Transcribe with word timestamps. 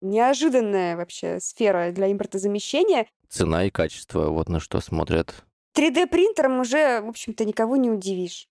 Неожиданная 0.00 0.96
вообще 0.96 1.40
сфера 1.40 1.90
для 1.90 2.10
импортозамещения. 2.12 3.06
Цена 3.28 3.64
и 3.64 3.70
качество, 3.70 4.30
вот 4.30 4.48
на 4.48 4.60
что 4.60 4.80
смотрят. 4.80 5.34
3D-принтером 5.76 6.60
уже, 6.60 7.00
в 7.00 7.08
общем-то, 7.08 7.44
никого 7.44 7.76
не 7.76 7.90
удивишь. 7.90 8.48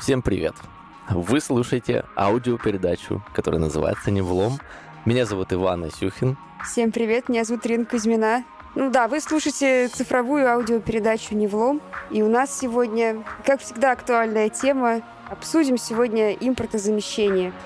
Всем 0.00 0.22
привет! 0.22 0.54
Вы 1.10 1.40
слушаете 1.40 2.06
аудиопередачу, 2.16 3.22
которая 3.34 3.60
называется 3.60 4.10
«Не 4.10 4.22
влом». 4.22 4.58
Меня 5.04 5.26
зовут 5.26 5.52
Иван 5.52 5.84
Асюхин. 5.84 6.38
Всем 6.64 6.90
привет, 6.90 7.28
меня 7.28 7.44
зовут 7.44 7.66
Ирина 7.66 7.84
Кузьмина. 7.84 8.44
Ну 8.74 8.90
да, 8.90 9.06
вы 9.06 9.20
слушаете 9.20 9.88
цифровую 9.88 10.50
аудиопередачу 10.50 11.34
«Не 11.34 11.46
влом». 11.46 11.82
И 12.10 12.22
у 12.22 12.28
нас 12.28 12.58
сегодня, 12.58 13.22
как 13.44 13.60
всегда, 13.60 13.92
актуальная 13.92 14.48
тема. 14.48 15.02
Обсудим 15.28 15.76
сегодня 15.76 16.32
импортозамещение– 16.32 17.52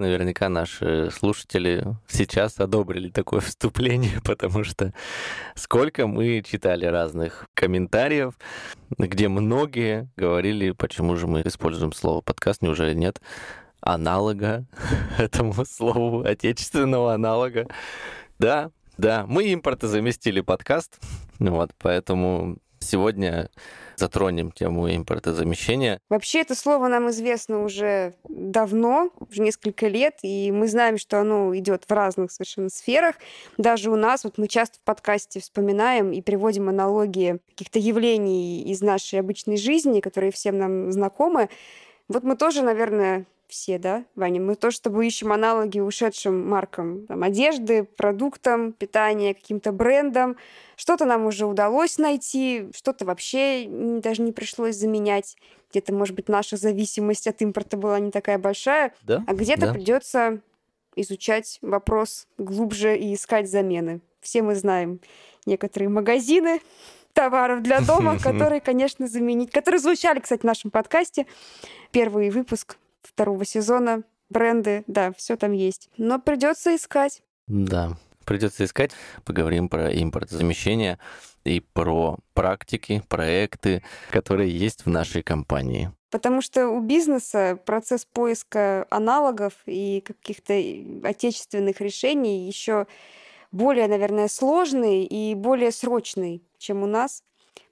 наверняка 0.00 0.48
наши 0.48 1.10
слушатели 1.10 1.84
сейчас 2.08 2.58
одобрили 2.58 3.10
такое 3.10 3.40
вступление, 3.40 4.20
потому 4.24 4.64
что 4.64 4.92
сколько 5.54 6.06
мы 6.06 6.42
читали 6.42 6.86
разных 6.86 7.46
комментариев, 7.54 8.34
где 8.98 9.28
многие 9.28 10.10
говорили, 10.16 10.72
почему 10.72 11.16
же 11.16 11.26
мы 11.26 11.42
используем 11.42 11.92
слово 11.92 12.20
подкаст, 12.20 12.62
неужели 12.62 12.94
нет 12.94 13.20
аналога 13.80 14.66
этому 15.18 15.64
слову, 15.64 16.24
отечественного 16.24 17.14
аналога. 17.14 17.68
Да, 18.38 18.70
да, 18.98 19.24
мы 19.26 19.52
импортозаместили 19.52 20.40
подкаст, 20.40 20.98
вот, 21.38 21.70
поэтому 21.78 22.58
сегодня 22.80 23.50
затронем 23.96 24.50
тему 24.50 24.88
импортозамещения. 24.94 26.00
Вообще 26.08 26.40
это 26.40 26.54
слово 26.54 26.88
нам 26.88 27.10
известно 27.10 27.62
уже 27.62 28.14
давно, 28.28 29.10
уже 29.18 29.42
несколько 29.42 29.88
лет, 29.88 30.18
и 30.22 30.50
мы 30.50 30.68
знаем, 30.68 30.96
что 30.98 31.20
оно 31.20 31.54
идет 31.56 31.84
в 31.86 31.92
разных 31.92 32.32
совершенно 32.32 32.70
сферах. 32.70 33.16
Даже 33.58 33.90
у 33.90 33.96
нас, 33.96 34.24
вот 34.24 34.38
мы 34.38 34.48
часто 34.48 34.78
в 34.78 34.82
подкасте 34.82 35.40
вспоминаем 35.40 36.12
и 36.12 36.22
приводим 36.22 36.68
аналогии 36.68 37.40
каких-то 37.50 37.78
явлений 37.78 38.62
из 38.62 38.80
нашей 38.80 39.20
обычной 39.20 39.58
жизни, 39.58 40.00
которые 40.00 40.32
всем 40.32 40.58
нам 40.58 40.90
знакомы. 40.90 41.50
Вот 42.08 42.24
мы 42.24 42.36
тоже, 42.36 42.62
наверное, 42.62 43.26
все, 43.50 43.78
да, 43.78 44.04
Ваня? 44.14 44.40
Мы 44.40 44.54
то, 44.54 44.70
чтобы 44.70 45.06
ищем 45.06 45.32
аналоги 45.32 45.80
ушедшим 45.80 46.48
маркам 46.48 47.06
там, 47.06 47.22
одежды, 47.22 47.84
продуктам, 47.84 48.72
питания, 48.72 49.34
каким-то 49.34 49.72
брендам. 49.72 50.36
Что-то 50.76 51.04
нам 51.04 51.26
уже 51.26 51.46
удалось 51.46 51.98
найти, 51.98 52.68
что-то 52.74 53.04
вообще 53.04 53.66
даже 53.68 54.22
не 54.22 54.32
пришлось 54.32 54.76
заменять. 54.76 55.36
Где-то, 55.70 55.92
может 55.92 56.14
быть, 56.14 56.28
наша 56.28 56.56
зависимость 56.56 57.26
от 57.26 57.42
импорта 57.42 57.76
была 57.76 58.00
не 58.00 58.10
такая 58.10 58.38
большая, 58.38 58.94
да? 59.02 59.22
а 59.26 59.34
где-то 59.34 59.66
да. 59.66 59.72
придется 59.74 60.40
изучать 60.96 61.58
вопрос 61.62 62.26
глубже 62.38 62.96
и 62.96 63.14
искать 63.14 63.48
замены. 63.48 64.00
Все 64.20 64.42
мы 64.42 64.54
знаем 64.54 65.00
некоторые 65.46 65.88
магазины, 65.88 66.60
товаров 67.12 67.62
для 67.62 67.80
дома, 67.80 68.18
которые, 68.22 68.60
конечно, 68.60 69.06
заменить, 69.06 69.50
которые 69.50 69.80
звучали, 69.80 70.20
кстати, 70.20 70.40
в 70.40 70.44
нашем 70.44 70.70
подкасте. 70.70 71.26
Первый 71.90 72.30
выпуск 72.30 72.76
второго 73.02 73.44
сезона. 73.44 74.02
Бренды, 74.28 74.84
да, 74.86 75.12
все 75.12 75.36
там 75.36 75.52
есть. 75.52 75.88
Но 75.96 76.20
придется 76.20 76.76
искать. 76.76 77.22
Да, 77.48 77.96
придется 78.24 78.64
искать. 78.64 78.92
Поговорим 79.24 79.68
про 79.68 79.90
импортозамещение 79.90 80.98
и 81.44 81.60
про 81.60 82.18
практики, 82.32 83.02
проекты, 83.08 83.82
которые 84.10 84.56
есть 84.56 84.86
в 84.86 84.88
нашей 84.88 85.22
компании. 85.22 85.90
Потому 86.10 86.42
что 86.42 86.68
у 86.68 86.80
бизнеса 86.80 87.58
процесс 87.64 88.04
поиска 88.04 88.86
аналогов 88.90 89.54
и 89.66 90.00
каких-то 90.00 90.54
отечественных 91.08 91.80
решений 91.80 92.46
еще 92.46 92.86
более, 93.52 93.88
наверное, 93.88 94.28
сложный 94.28 95.04
и 95.04 95.34
более 95.34 95.72
срочный, 95.72 96.42
чем 96.58 96.82
у 96.82 96.86
нас. 96.86 97.22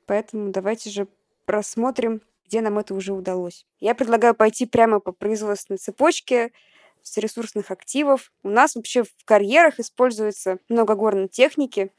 Поэтому 0.07 0.51
давайте 0.51 0.91
же 0.91 1.09
просмотрим 1.45 2.23
где 2.49 2.63
нам 2.63 2.79
это 2.79 2.95
уже 2.95 3.13
удалось. 3.13 3.67
Я 3.79 3.95
предлагаю 3.95 4.35
пойти 4.35 4.67
прямо 4.67 5.01
по 5.01 5.13
производственной 5.13 5.77
цепочке 5.77 6.51
с 7.03 7.17
ресурсных 7.19 7.71
активов. 7.71 8.33
У 8.43 8.49
нас 8.49 8.75
вообще 8.75 9.05
в 9.05 9.25
карьерах 9.25 9.79
используется 9.79 10.59
много 10.69 10.95
горной 10.95 11.29
техники, 11.29 11.93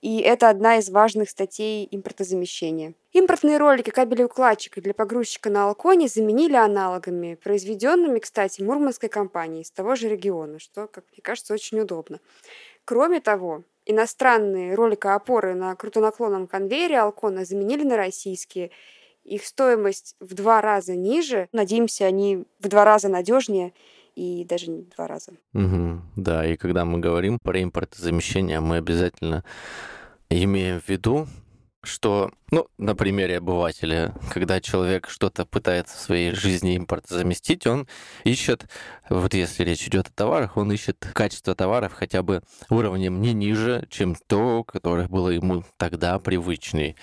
и 0.00 0.18
это 0.18 0.50
одна 0.50 0.78
из 0.78 0.90
важных 0.90 1.30
статей 1.30 1.86
импортозамещения. 1.88 2.94
Импортные 3.12 3.56
ролики 3.58 3.90
кабелеукладчика 3.90 4.80
для 4.80 4.94
погрузчика 4.94 5.48
на 5.48 5.68
Алконе 5.68 6.08
заменили 6.08 6.56
аналогами, 6.56 7.36
произведенными, 7.36 8.18
кстати, 8.18 8.62
мурманской 8.62 9.08
компанией 9.08 9.62
из 9.62 9.70
того 9.70 9.94
же 9.94 10.08
региона, 10.08 10.58
что, 10.58 10.88
как 10.88 11.04
мне 11.12 11.22
кажется, 11.22 11.54
очень 11.54 11.78
удобно. 11.78 12.18
Кроме 12.84 13.20
того, 13.20 13.62
иностранные 13.86 14.74
роликоопоры 14.74 15.54
на 15.54 15.76
крутонаклонном 15.76 16.48
конвейере 16.48 16.98
Алкона 16.98 17.44
заменили 17.44 17.84
на 17.84 17.96
российские, 17.96 18.72
их 19.24 19.44
стоимость 19.44 20.16
в 20.20 20.34
два 20.34 20.60
раза 20.60 20.94
ниже. 20.94 21.48
Надеемся, 21.52 22.06
они 22.06 22.44
в 22.60 22.68
два 22.68 22.84
раза 22.84 23.08
надежнее 23.08 23.72
и 24.14 24.44
даже 24.44 24.70
не 24.70 24.82
два 24.82 25.08
раза. 25.08 25.32
Угу, 25.54 26.00
да, 26.16 26.46
и 26.46 26.56
когда 26.56 26.84
мы 26.84 26.98
говорим 26.98 27.38
про 27.42 27.62
импортозамещение, 27.62 28.60
мы 28.60 28.76
обязательно 28.76 29.44
имеем 30.28 30.80
в 30.80 30.88
виду, 30.88 31.26
что, 31.84 32.30
ну, 32.52 32.68
на 32.78 32.94
примере 32.94 33.38
обывателя, 33.38 34.14
когда 34.30 34.60
человек 34.60 35.08
что-то 35.08 35.44
пытается 35.44 35.96
в 35.96 36.00
своей 36.00 36.30
жизни 36.32 36.76
импорт 36.76 37.08
заместить, 37.08 37.66
он 37.66 37.88
ищет, 38.22 38.68
вот 39.08 39.34
если 39.34 39.64
речь 39.64 39.88
идет 39.88 40.06
о 40.06 40.12
товарах, 40.12 40.56
он 40.56 40.70
ищет 40.70 41.04
качество 41.12 41.56
товаров 41.56 41.92
хотя 41.92 42.22
бы 42.22 42.42
уровнем 42.70 43.20
не 43.20 43.32
ниже, 43.32 43.86
чем 43.90 44.14
то, 44.14 44.62
которое 44.62 45.08
было 45.08 45.30
ему 45.30 45.64
тогда 45.76 46.18
привычней. 46.20 46.96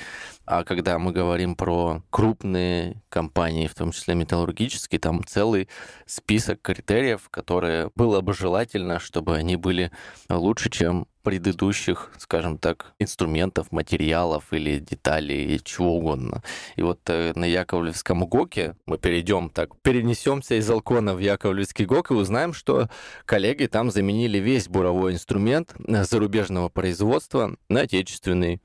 А 0.50 0.64
когда 0.64 0.98
мы 0.98 1.12
говорим 1.12 1.54
про 1.54 2.02
крупные 2.10 3.04
компании, 3.10 3.68
в 3.68 3.76
том 3.76 3.92
числе 3.92 4.16
металлургические, 4.16 5.00
там 5.00 5.24
целый 5.24 5.70
список 6.08 6.64
критериев, 6.64 7.30
которые 7.30 7.92
было 7.96 8.22
бы 8.22 8.34
желательно, 8.34 8.98
чтобы 8.98 9.36
они 9.36 9.58
были 9.58 9.92
лучше, 10.28 10.72
чем 10.72 11.06
предыдущих, 11.24 12.12
скажем 12.18 12.58
так, 12.58 12.94
инструментов, 12.98 13.72
материалов 13.72 14.46
или 14.52 14.80
деталей, 14.80 15.60
чего 15.64 15.98
угодно. 15.98 16.42
И 16.76 16.82
вот 16.82 17.02
э, 17.08 17.34
на 17.36 17.46
Яковлевском 17.46 18.26
ГОКе 18.26 18.76
мы 18.86 18.98
перейдем 18.98 19.50
так, 19.50 19.80
перенесемся 19.82 20.56
из 20.56 20.70
Алкона 20.70 21.14
в 21.14 21.20
Яковлевский 21.20 21.86
ГОК 21.86 22.12
и 22.12 22.14
узнаем, 22.14 22.54
что 22.54 22.90
коллеги 23.26 23.66
там 23.66 23.92
заменили 23.92 24.38
весь 24.40 24.68
буровой 24.70 25.14
инструмент 25.14 25.76
зарубежного 25.88 26.70
производства 26.70 27.56
на 27.68 27.82
отечественный. 27.82 28.62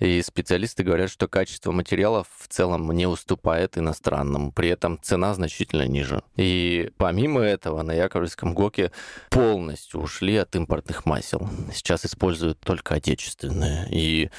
И 0.00 0.20
специалисты 0.22 0.82
говорят, 0.82 1.10
что 1.10 1.27
качество 1.28 1.72
материалов 1.72 2.26
в 2.38 2.48
целом 2.48 2.90
не 2.92 3.06
уступает 3.06 3.78
иностранному, 3.78 4.52
при 4.52 4.68
этом 4.68 4.98
цена 5.02 5.34
значительно 5.34 5.86
ниже. 5.86 6.22
И 6.36 6.90
помимо 6.96 7.40
этого 7.40 7.82
на 7.82 7.92
Яковлевском 7.92 8.54
ГОКе 8.54 8.92
полностью 9.30 10.00
ушли 10.00 10.36
от 10.36 10.54
импортных 10.56 11.06
масел. 11.06 11.48
Сейчас 11.72 12.04
используют 12.04 12.58
только 12.60 12.94
отечественные. 12.94 13.88
И 13.90 14.30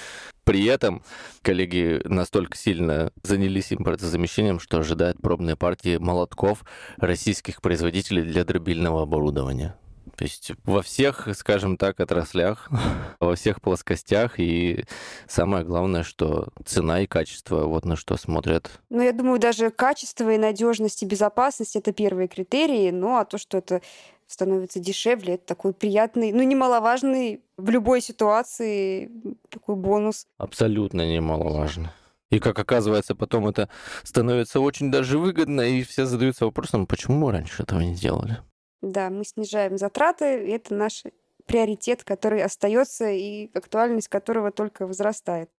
при 0.44 0.66
этом 0.66 1.04
коллеги 1.42 2.02
настолько 2.06 2.58
сильно 2.58 3.12
занялись 3.24 3.72
импортозамещением, 3.72 4.60
что 4.60 4.80
ожидают 4.80 5.22
пробные 5.22 5.56
партии 5.56 5.98
молотков 5.98 6.64
российских 6.98 7.62
производителей 7.62 8.24
для 8.24 8.44
дробильного 8.44 9.04
оборудования. 9.04 9.76
То 10.16 10.24
есть 10.26 10.52
во 10.64 10.82
всех, 10.82 11.28
скажем 11.36 11.78
так, 11.78 12.00
отраслях, 12.00 12.70
во 13.20 13.36
всех 13.36 13.62
плоскостях. 13.62 14.40
И 14.40 14.86
самое 15.28 15.64
главное, 15.64 16.04
что 16.04 16.50
цена 16.66 17.02
и 17.02 17.08
качество, 17.08 17.66
вот 17.66 17.86
на 17.86 17.96
что 17.96 18.18
смотрят. 18.18 18.70
Ну, 18.90 19.02
я 19.02 19.14
думаю, 19.14 19.40
даже 19.40 19.70
качество 19.70 20.32
и 20.32 20.38
надежность 20.38 21.04
и 21.04 21.06
безопасность 21.06 21.76
это 21.76 21.94
первые 21.94 22.28
критерии. 22.28 22.92
Ну, 22.92 23.18
а 23.18 23.26
то, 23.26 23.38
что 23.38 23.58
это 23.58 23.82
становится 24.28 24.80
дешевле, 24.80 25.36
это 25.36 25.46
такой 25.48 25.74
приятный, 25.74 26.32
ну, 26.32 26.44
немаловажный 26.44 27.42
в 27.58 27.70
любой 27.70 28.02
ситуации 28.02 29.12
такой 29.50 29.76
бонус. 29.76 30.28
Абсолютно 30.38 31.02
немаловажный. 31.12 31.90
И 32.30 32.40
как 32.40 32.60
оказывается, 32.60 33.16
потом 33.16 33.48
это 33.48 33.70
становится 34.04 34.60
очень 34.60 34.92
даже 34.92 35.18
выгодно, 35.18 35.62
и 35.62 35.82
все 35.82 36.06
задаются 36.06 36.46
вопросом, 36.46 36.86
почему 36.86 37.18
мы 37.18 37.32
раньше 37.32 37.64
этого 37.64 37.80
не 37.80 37.96
делали. 37.96 38.38
Да, 38.82 39.10
мы 39.10 39.26
снижаем 39.26 39.78
затраты, 39.78 40.46
и 40.46 40.52
это 40.52 40.74
наш 40.74 41.04
приоритет, 41.46 42.04
который 42.04 42.44
остается 42.44 43.10
и 43.10 43.50
актуальность 43.54 44.08
которого 44.08 44.52
только 44.52 44.88
возрастает. 44.88 45.50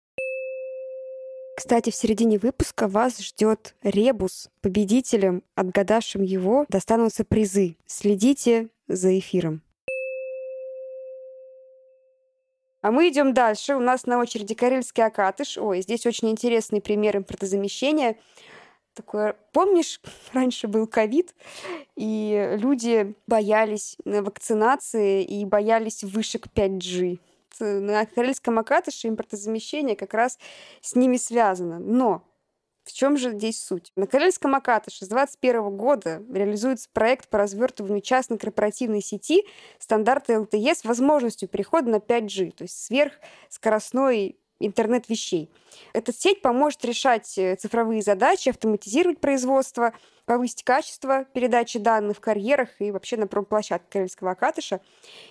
Кстати, 1.56 1.90
в 1.90 1.94
середине 1.94 2.38
выпуска 2.38 2.88
вас 2.88 3.18
ждет 3.18 3.74
ребус. 3.82 4.48
Победителям, 4.62 5.42
отгадавшим 5.56 6.22
его, 6.22 6.64
достанутся 6.70 7.24
призы. 7.24 7.76
Следите 7.86 8.70
за 8.88 9.18
эфиром. 9.18 9.62
А 12.80 12.90
мы 12.90 13.10
идем 13.10 13.34
дальше. 13.34 13.74
У 13.74 13.80
нас 13.80 14.06
на 14.06 14.18
очереди 14.20 14.54
карельский 14.54 15.04
акатыш. 15.04 15.58
Ой, 15.58 15.82
здесь 15.82 16.06
очень 16.06 16.30
интересный 16.30 16.80
пример 16.80 17.18
импортозамещения. 17.18 18.16
Такое, 18.94 19.36
помнишь, 19.52 20.00
раньше 20.32 20.68
был 20.68 20.86
ковид, 20.86 21.34
и 21.96 22.56
люди 22.58 23.14
боялись 23.26 23.96
вакцинации 24.04 25.22
и 25.22 25.44
боялись 25.44 26.02
вышек 26.02 26.46
5G. 26.54 27.18
На 27.60 28.06
карельском 28.06 28.58
акатыше 28.58 29.08
импортозамещение 29.08 29.96
как 29.96 30.14
раз 30.14 30.38
с 30.80 30.94
ними 30.94 31.16
связано. 31.16 31.78
Но 31.78 32.24
в 32.90 32.92
чем 32.92 33.16
же 33.16 33.32
здесь 33.32 33.62
суть? 33.62 33.92
На 33.94 34.08
Карельском 34.08 34.54
Акатыше 34.54 35.04
с 35.04 35.08
2021 35.08 35.76
года 35.76 36.24
реализуется 36.32 36.88
проект 36.92 37.28
по 37.28 37.38
развертыванию 37.38 38.00
частной 38.00 38.36
корпоративной 38.36 39.00
сети 39.00 39.44
стандарта 39.78 40.32
LTE 40.32 40.74
с 40.74 40.84
возможностью 40.84 41.48
перехода 41.48 41.88
на 41.88 41.96
5G, 41.96 42.50
то 42.50 42.64
есть 42.64 42.84
сверхскоростной 42.84 44.39
интернет 44.60 45.08
вещей. 45.08 45.50
Эта 45.92 46.12
сеть 46.12 46.42
поможет 46.42 46.84
решать 46.84 47.36
э, 47.38 47.56
цифровые 47.56 48.02
задачи, 48.02 48.50
автоматизировать 48.50 49.18
производство, 49.18 49.92
повысить 50.26 50.62
качество 50.62 51.24
передачи 51.32 51.78
данных 51.78 52.18
в 52.18 52.20
карьерах 52.20 52.68
и 52.78 52.90
вообще 52.90 53.16
на 53.16 53.26
промплощадке 53.26 53.88
Карельского 53.90 54.32
Акатыша. 54.32 54.80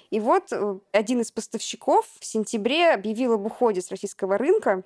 И 0.10 0.20
вот 0.20 0.52
э, 0.52 0.80
один 0.92 1.22
из 1.22 1.32
поставщиков 1.32 2.06
в 2.20 2.26
сентябре 2.26 2.92
объявил 2.92 3.34
об 3.34 3.46
уходе 3.46 3.82
с 3.82 3.92
российского 3.92 4.38
рынка, 4.38 4.84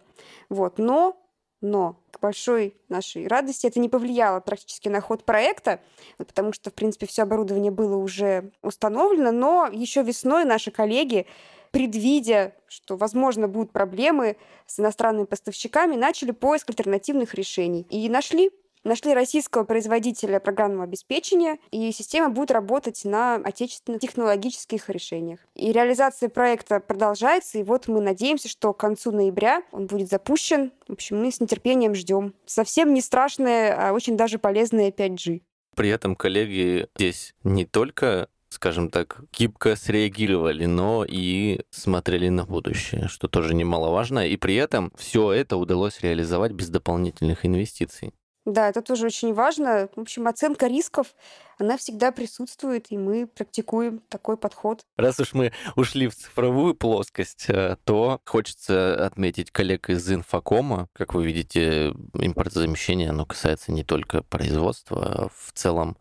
вот, 0.50 0.78
но 0.78 1.18
но 1.64 1.96
к 2.12 2.20
большой 2.20 2.76
нашей 2.90 3.26
радости 3.26 3.66
это 3.66 3.80
не 3.80 3.88
повлияло 3.88 4.42
практически 4.42 4.90
на 4.90 5.00
ход 5.00 5.24
проекта, 5.24 5.80
потому 6.18 6.52
что, 6.52 6.70
в 6.70 6.74
принципе, 6.74 7.08
все 7.08 7.24
оборудование 7.24 7.72
было 7.72 7.96
уже 7.96 8.52
установлено, 8.62 9.32
но 9.32 9.70
еще 9.72 10.04
весной 10.04 10.44
наши 10.44 10.72
коллеги, 10.72 11.26
предвидя, 11.74 12.54
что, 12.68 12.96
возможно, 12.96 13.48
будут 13.48 13.72
проблемы 13.72 14.38
с 14.68 14.80
иностранными 14.80 15.26
поставщиками, 15.26 15.96
начали 15.96 16.30
поиск 16.30 16.70
альтернативных 16.70 17.34
решений 17.34 17.86
и 17.90 18.08
нашли 18.08 18.52
Нашли 18.86 19.14
российского 19.14 19.64
производителя 19.64 20.42
программного 20.42 20.84
обеспечения, 20.84 21.58
и 21.72 21.90
система 21.94 22.30
будет 22.30 22.52
работать 22.52 23.06
на 23.06 23.36
отечественных 23.36 24.02
технологических 24.02 24.90
решениях. 24.90 25.40
И 25.56 25.72
реализация 25.72 26.28
проекта 26.28 26.82
продолжается, 26.82 27.60
и 27.60 27.64
вот 27.64 27.88
мы 27.88 28.02
надеемся, 28.02 28.50
что 28.50 28.74
к 28.74 28.80
концу 28.82 29.12
ноября 29.12 29.64
он 29.72 29.88
будет 29.88 30.10
запущен. 30.10 30.74
В 30.90 30.94
общем, 30.94 31.22
мы 31.22 31.32
с 31.32 31.40
нетерпением 31.40 31.96
ждем. 31.96 32.34
Совсем 32.46 32.94
не 32.94 33.00
страшное, 33.00 33.74
а 33.74 33.94
очень 33.94 34.18
даже 34.18 34.38
полезное 34.38 34.92
5G. 34.92 35.44
При 35.78 35.90
этом 35.90 36.18
коллеги 36.18 36.90
здесь 36.98 37.34
не 37.46 37.66
только 37.66 38.28
скажем 38.54 38.90
так, 38.90 39.20
гибко 39.34 39.76
среагировали, 39.76 40.66
но 40.66 41.06
и 41.08 41.62
смотрели 41.72 42.30
на 42.30 42.46
будущее, 42.46 43.08
что 43.08 43.28
тоже 43.28 43.54
немаловажно. 43.54 44.28
И 44.28 44.38
при 44.38 44.56
этом 44.56 44.92
все 44.96 45.32
это 45.32 45.58
удалось 45.58 46.02
реализовать 46.02 46.52
без 46.52 46.70
дополнительных 46.70 47.46
инвестиций. 47.46 48.14
Да, 48.46 48.68
это 48.68 48.82
тоже 48.82 49.06
очень 49.06 49.34
важно. 49.34 49.90
В 49.96 50.02
общем, 50.02 50.28
оценка 50.28 50.68
рисков, 50.68 51.16
она 51.58 51.78
всегда 51.78 52.12
присутствует, 52.12 52.88
и 52.90 52.98
мы 52.98 53.26
практикуем 53.26 54.02
такой 54.10 54.36
подход. 54.36 54.82
Раз 54.98 55.20
уж 55.22 55.34
мы 55.34 55.54
ушли 55.78 56.10
в 56.10 56.16
цифровую 56.16 56.76
плоскость, 56.76 57.46
э, 57.48 57.78
то 57.86 58.20
хочется 58.26 59.06
отметить 59.06 59.52
коллег 59.52 59.90
из 59.90 60.12
инфокома. 60.12 60.90
Как 60.92 61.14
вы 61.14 61.26
видите, 61.26 61.94
импортозамещение, 62.14 63.12
оно 63.12 63.26
касается 63.26 63.72
не 63.72 63.86
только 63.86 64.24
производства, 64.24 65.06
а 65.06 65.30
в 65.30 65.54
целом 65.54 65.98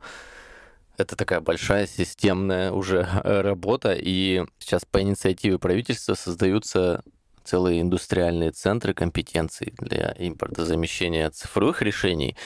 это 0.97 1.17
такая 1.17 1.41
большая 1.41 1.87
системная 1.87 2.73
уже 2.73 3.03
работа, 3.25 3.93
и 3.93 4.45
сейчас 4.59 4.85
по 4.85 5.01
инициативе 5.01 5.59
правительства 5.59 6.15
создаются 6.15 7.03
целые 7.45 7.81
индустриальные 7.81 8.53
центры 8.53 8.95
компетенций 8.95 9.75
для 9.79 10.15
импортозамещения 10.19 11.31
цифровых 11.31 11.83
решений. 11.83 12.37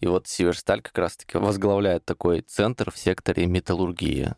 И 0.00 0.06
вот 0.06 0.28
Северсталь 0.28 0.80
как 0.80 0.96
раз-таки 0.98 1.38
возглавляет 1.38 2.04
такой 2.04 2.40
центр 2.40 2.90
в 2.90 2.98
секторе 2.98 3.46
металлургии. 3.46 4.34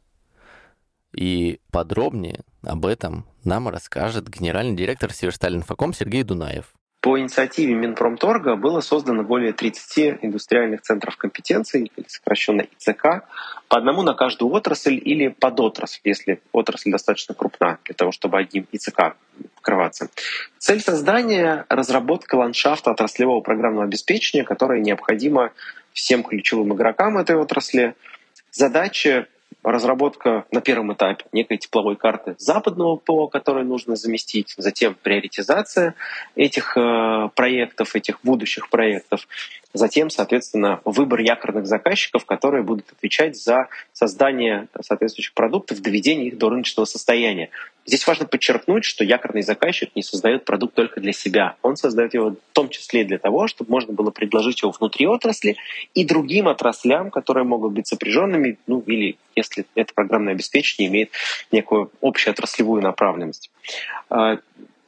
И 1.12 1.60
подробнее 1.70 2.40
об 2.62 2.84
этом 2.84 3.26
нам 3.44 3.69
расскажет 3.69 4.28
генеральный 4.28 4.76
директор 4.76 5.12
Северсталь 5.12 5.56
Инфоком 5.56 5.92
Сергей 5.92 6.22
Дунаев. 6.22 6.75
По 7.06 7.20
инициативе 7.20 7.73
Минпромторга 7.75 8.56
было 8.56 8.81
создано 8.81 9.23
более 9.23 9.53
30 9.53 10.19
индустриальных 10.23 10.82
центров 10.82 11.17
компетенций, 11.17 11.93
или 11.94 12.05
сокращенно 12.08 12.62
ИЦК, 12.62 13.23
по 13.69 13.76
одному 13.79 14.03
на 14.03 14.14
каждую 14.14 14.50
отрасль 14.50 15.00
или 15.00 15.29
подотрасль, 15.29 16.00
если 16.03 16.41
отрасль 16.50 16.91
достаточно 16.91 17.32
крупна, 17.37 17.79
для 17.85 17.94
того, 17.94 18.11
чтобы 18.11 18.38
одним 18.38 18.67
ИЦК 18.73 19.14
покрываться. 19.55 20.08
Цель 20.58 20.81
создания— 20.81 21.64
разработка 21.69 22.35
ландшафта 22.35 22.91
отраслевого 22.91 23.41
программного 23.41 23.85
обеспечения, 23.85 24.43
которое 24.43 24.81
необходимо 24.81 25.53
всем 25.93 26.25
ключевым 26.25 26.75
игрокам 26.75 27.19
этой 27.19 27.37
отрасли. 27.37 27.94
Задача 28.50 29.29
разработка 29.66 30.44
на 30.52 30.60
первом 30.60 30.92
этапе 30.92 31.24
некой 31.32 31.58
тепловой 31.58 31.96
карты 31.96 32.36
западного 32.38 32.96
ПО, 32.96 33.26
которую 33.26 33.66
нужно 33.66 33.96
заместить, 33.96 34.54
затем 34.56 34.96
приоритизация 35.02 35.94
этих 36.36 36.76
э, 36.76 37.28
проектов, 37.34 37.96
этих 37.96 38.20
будущих 38.22 38.70
проектов, 38.70 39.26
затем, 39.72 40.10
соответственно, 40.10 40.80
выбор 40.84 41.20
якорных 41.20 41.66
заказчиков, 41.66 42.24
которые 42.24 42.62
будут 42.62 42.90
отвечать 42.92 43.36
за 43.36 43.68
создание 43.92 44.68
соответствующих 44.80 45.34
продуктов, 45.34 45.80
доведение 45.80 46.28
их 46.28 46.38
до 46.38 46.48
рыночного 46.50 46.86
состояния. 46.86 47.50
Здесь 47.84 48.06
важно 48.06 48.26
подчеркнуть, 48.26 48.84
что 48.84 49.04
якорный 49.04 49.42
заказчик 49.42 49.90
не 49.94 50.02
создает 50.02 50.44
продукт 50.44 50.74
только 50.74 51.00
для 51.00 51.12
себя. 51.12 51.56
Он 51.62 51.76
создает 51.76 52.14
его 52.14 52.30
в 52.30 52.36
том 52.52 52.68
числе 52.68 53.04
для 53.04 53.18
того, 53.18 53.46
чтобы 53.46 53.70
можно 53.70 53.92
было 53.92 54.10
предложить 54.10 54.62
его 54.62 54.72
внутри 54.72 55.06
отрасли 55.06 55.56
и 55.94 56.04
другим 56.04 56.48
отраслям, 56.48 57.10
которые 57.10 57.44
могут 57.44 57.72
быть 57.72 57.86
сопряженными, 57.86 58.58
ну 58.66 58.80
или 58.86 59.19
если 59.36 59.66
это 59.74 59.92
программное 59.94 60.32
обеспечение 60.32 60.90
имеет 60.90 61.10
некую 61.52 61.92
общую 62.00 62.32
отраслевую 62.32 62.82
направленность. 62.82 63.50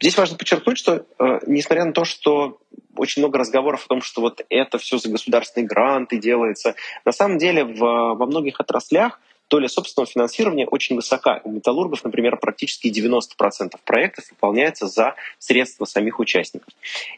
Здесь 0.00 0.16
важно 0.16 0.36
подчеркнуть, 0.36 0.78
что 0.78 1.06
э, 1.18 1.40
несмотря 1.46 1.84
на 1.84 1.92
то, 1.92 2.04
что 2.04 2.60
очень 2.96 3.22
много 3.22 3.38
разговоров 3.38 3.84
о 3.84 3.88
том, 3.88 4.02
что 4.02 4.20
вот 4.20 4.44
это 4.48 4.78
все 4.78 4.98
за 4.98 5.08
государственные 5.08 5.66
гранты 5.66 6.18
делается, 6.18 6.74
на 7.04 7.12
самом 7.12 7.38
деле 7.38 7.64
в, 7.64 7.78
во 7.78 8.26
многих 8.26 8.60
отраслях 8.60 9.20
доля 9.50 9.68
собственного 9.68 10.10
финансирования 10.10 10.66
очень 10.66 10.96
высока. 10.96 11.40
У 11.44 11.50
металлургов, 11.50 12.04
например, 12.04 12.36
практически 12.36 12.88
90% 12.88 13.72
проектов 13.84 14.26
выполняется 14.30 14.86
за 14.86 15.14
средства 15.38 15.84
самих 15.84 16.18
участников. 16.18 16.72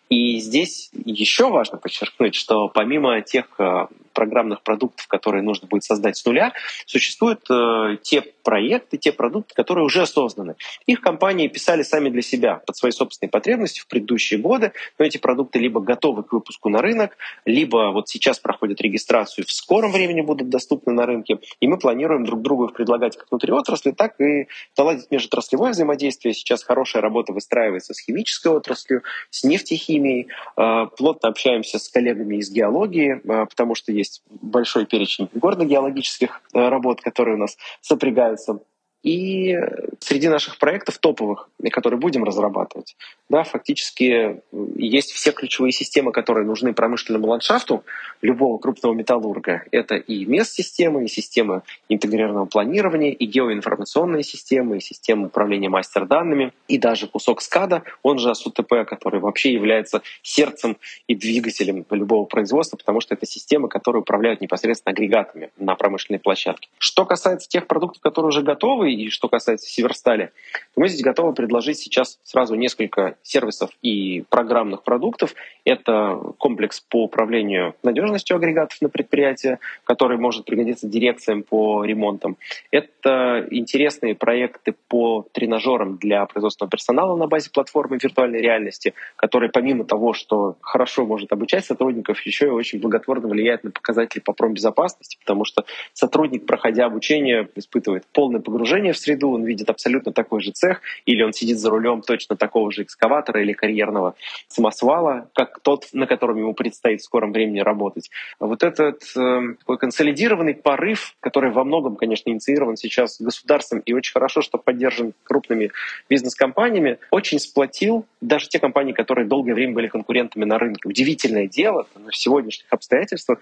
И 0.09 0.39
здесь 0.39 0.91
еще 0.93 1.51
важно 1.51 1.79
подчеркнуть, 1.79 2.35
что 2.35 2.69
помимо 2.69 3.21
тех 3.23 3.47
э, 3.59 3.87
программных 4.13 4.63
продуктов, 4.63 5.07
которые 5.07 5.43
нужно 5.43 5.69
будет 5.69 5.85
создать 5.85 6.17
с 6.17 6.25
нуля, 6.25 6.53
существуют 6.87 7.47
э, 7.51 7.97
те 8.03 8.23
проекты, 8.43 8.99
те 8.99 9.13
продукты, 9.13 9.55
которые 9.55 9.85
уже 9.85 10.07
созданы. 10.07 10.57
Их 10.87 11.01
компании 11.01 11.49
писали 11.49 11.83
сами 11.83 12.09
для 12.09 12.23
себя, 12.23 12.57
под 12.67 12.77
свои 12.77 12.93
собственные 12.93 13.31
потребности 13.31 13.81
в 13.81 13.87
предыдущие 13.87 14.41
годы, 14.41 14.73
но 14.99 15.05
эти 15.05 15.19
продукты 15.19 15.59
либо 15.59 15.81
готовы 15.81 16.23
к 16.23 16.33
выпуску 16.33 16.69
на 16.69 16.83
рынок, 16.83 17.17
либо 17.45 17.91
вот 17.93 18.09
сейчас 18.09 18.39
проходят 18.39 18.81
регистрацию, 18.81 19.47
в 19.47 19.53
скором 19.53 19.93
времени 19.93 20.21
будут 20.21 20.49
доступны 20.49 20.93
на 20.93 21.07
рынке, 21.07 21.39
и 21.61 21.67
мы 21.67 21.79
планируем 21.79 22.20
друг 22.25 22.43
другу 22.43 22.67
их 22.67 22.73
предлагать 22.73 23.17
как 23.17 23.31
внутри 23.31 23.53
отрасли, 23.53 23.91
так 23.93 24.21
и 24.21 24.49
наладить 24.77 25.11
межотраслевое 25.11 25.73
взаимодействие. 25.73 26.35
Сейчас 26.35 26.63
хорошая 26.63 27.03
работа 27.03 27.33
выстраивается 27.33 27.95
с 27.95 28.01
химической 28.01 28.49
отраслью, 28.49 29.03
с 29.31 29.45
нефтехимией, 29.45 30.29
э, 30.57 30.87
плотно 30.97 31.29
общаемся 31.29 31.79
с 31.79 31.89
коллегами 31.89 32.37
из 32.37 32.51
геологии, 32.51 33.21
э, 33.23 33.47
потому 33.47 33.75
что 33.75 33.93
есть 33.93 34.23
большой 34.29 34.87
перечень 34.87 35.29
горно-геологических 35.35 36.41
э, 36.55 36.69
работ, 36.69 37.01
которые 37.01 37.37
у 37.37 37.39
нас 37.39 37.57
сопрягаются 37.81 38.61
и 39.03 39.59
среди 40.01 40.29
наших 40.29 40.59
проектов 40.59 40.99
топовых, 40.99 41.49
которые 41.71 41.99
будем 41.99 42.25
разрабатывать, 42.25 42.97
да, 43.29 43.45
фактически 43.45 44.41
есть 44.77 45.13
все 45.13 45.33
ключевые 45.33 45.73
системы, 45.73 46.13
которые 46.13 46.47
нужны 46.47 46.75
промышленному 46.75 47.29
ландшафту 47.29 47.85
любого 48.23 48.59
крупного 48.59 48.93
металлурга. 48.93 49.63
Это 49.71 49.97
и 49.97 50.27
мест-системы, 50.27 51.05
и 51.05 51.09
системы 51.09 51.63
интегрированного 51.89 52.47
планирования, 52.47 53.13
и 53.13 53.27
геоинформационные 53.27 54.23
системы, 54.23 54.79
и 54.79 54.81
системы 54.81 55.27
управления 55.27 55.69
мастер-данными, 55.69 56.53
и 56.69 56.79
даже 56.79 57.07
кусок 57.07 57.41
СКАДа, 57.41 57.85
он 58.03 58.19
же 58.19 58.35
СУТП, 58.35 58.85
который 58.87 59.21
вообще 59.21 59.53
является 59.53 60.03
сердцем 60.23 60.77
и 61.07 61.15
двигателем 61.15 61.87
любого 61.91 62.25
производства, 62.27 62.77
потому 62.77 63.01
что 63.01 63.15
это 63.15 63.27
системы, 63.27 63.69
которые 63.69 64.03
управляют 64.03 64.41
непосредственно 64.41 64.93
агрегатами 64.93 65.51
на 65.57 65.75
промышленной 65.75 66.19
площадке. 66.19 66.69
Что 66.79 67.07
касается 67.07 67.49
тех 67.49 67.67
продуктов, 67.67 68.03
которые 68.03 68.29
уже 68.29 68.43
готовы, 68.43 68.90
и 68.95 69.09
что 69.09 69.29
касается 69.29 69.69
Северстали, 69.69 70.33
то 70.75 70.81
мы 70.81 70.89
здесь 70.89 71.03
готовы 71.03 71.33
предложить 71.33 71.79
сейчас 71.79 72.19
сразу 72.23 72.55
несколько 72.55 73.17
сервисов 73.23 73.71
и 73.83 74.25
программных 74.29 74.83
продуктов. 74.83 75.35
Это 75.65 76.19
комплекс 76.39 76.81
по 76.81 77.05
управлению 77.05 77.75
надежностью 77.83 78.37
агрегатов 78.37 78.81
на 78.81 78.89
предприятии, 78.89 79.59
который 79.85 80.19
может 80.19 80.45
пригодиться 80.45 80.87
дирекциям 80.87 81.43
по 81.43 81.85
ремонтам. 81.85 82.37
Это 82.71 83.47
интересные 83.51 84.15
проекты 84.15 84.75
по 84.89 85.27
тренажерам 85.33 85.97
для 85.97 86.27
производственного 86.27 86.71
персонала 86.71 87.17
на 87.17 87.27
базе 87.27 87.51
платформы 87.51 87.99
виртуальной 88.03 88.41
реальности, 88.41 88.95
который 89.17 89.49
помимо 89.51 89.85
того, 89.85 90.13
что 90.13 90.57
хорошо 90.61 91.07
может 91.07 91.33
обучать 91.33 91.65
сотрудников, 91.65 92.21
еще 92.23 92.47
и 92.47 92.51
очень 92.51 92.81
благотворно 92.81 93.29
влияет 93.29 93.65
на 93.65 93.71
показатели 93.71 94.21
по 94.21 94.33
промбезопасности, 94.33 95.19
потому 95.21 95.45
что 95.45 95.65
сотрудник, 95.93 96.47
проходя 96.47 96.87
обучение, 96.87 97.49
испытывает 97.55 98.05
полное 98.13 98.41
погружение 98.41 98.80
в 98.89 98.99
среду, 98.99 99.31
он 99.31 99.45
видит 99.45 99.69
абсолютно 99.69 100.13
такой 100.13 100.41
же 100.41 100.53
цех, 100.53 100.81
или 101.07 101.23
он 101.23 101.33
сидит 101.33 101.59
за 101.59 101.71
рулем 101.71 102.03
точно 102.03 102.37
такого 102.37 102.73
же 102.73 102.83
экскаватора 102.83 103.43
или 103.43 103.53
карьерного 103.53 104.15
самосвала, 104.49 105.29
как 105.35 105.61
тот, 105.61 105.89
на 105.93 106.07
котором 106.07 106.39
ему 106.39 106.55
предстоит 106.55 107.01
в 107.01 107.05
скором 107.05 107.33
времени 107.33 107.61
работать. 107.61 108.11
Вот 108.39 108.63
этот 108.63 109.03
э, 109.17 109.41
такой 109.59 109.79
консолидированный 109.79 110.55
порыв, 110.55 111.15
который 111.21 111.51
во 111.51 111.65
многом, 111.65 111.97
конечно, 111.97 112.31
инициирован 112.31 112.77
сейчас 112.77 113.21
государством 113.21 113.81
и 113.81 113.93
очень 113.93 114.13
хорошо, 114.13 114.43
что 114.43 114.59
поддержан 114.59 115.13
крупными 115.25 115.71
бизнес-компаниями, 116.09 116.99
очень 117.11 117.39
сплотил 117.39 118.07
даже 118.21 118.49
те 118.49 118.59
компании, 118.59 118.93
которые 118.93 119.27
долгое 119.27 119.55
время 119.55 119.75
были 119.75 119.89
конкурентами 119.89 120.45
на 120.45 120.59
рынке. 120.59 120.89
Удивительное 120.89 121.47
дело, 121.47 121.87
в 121.95 122.17
сегодняшних 122.17 122.67
обстоятельствах 122.71 123.39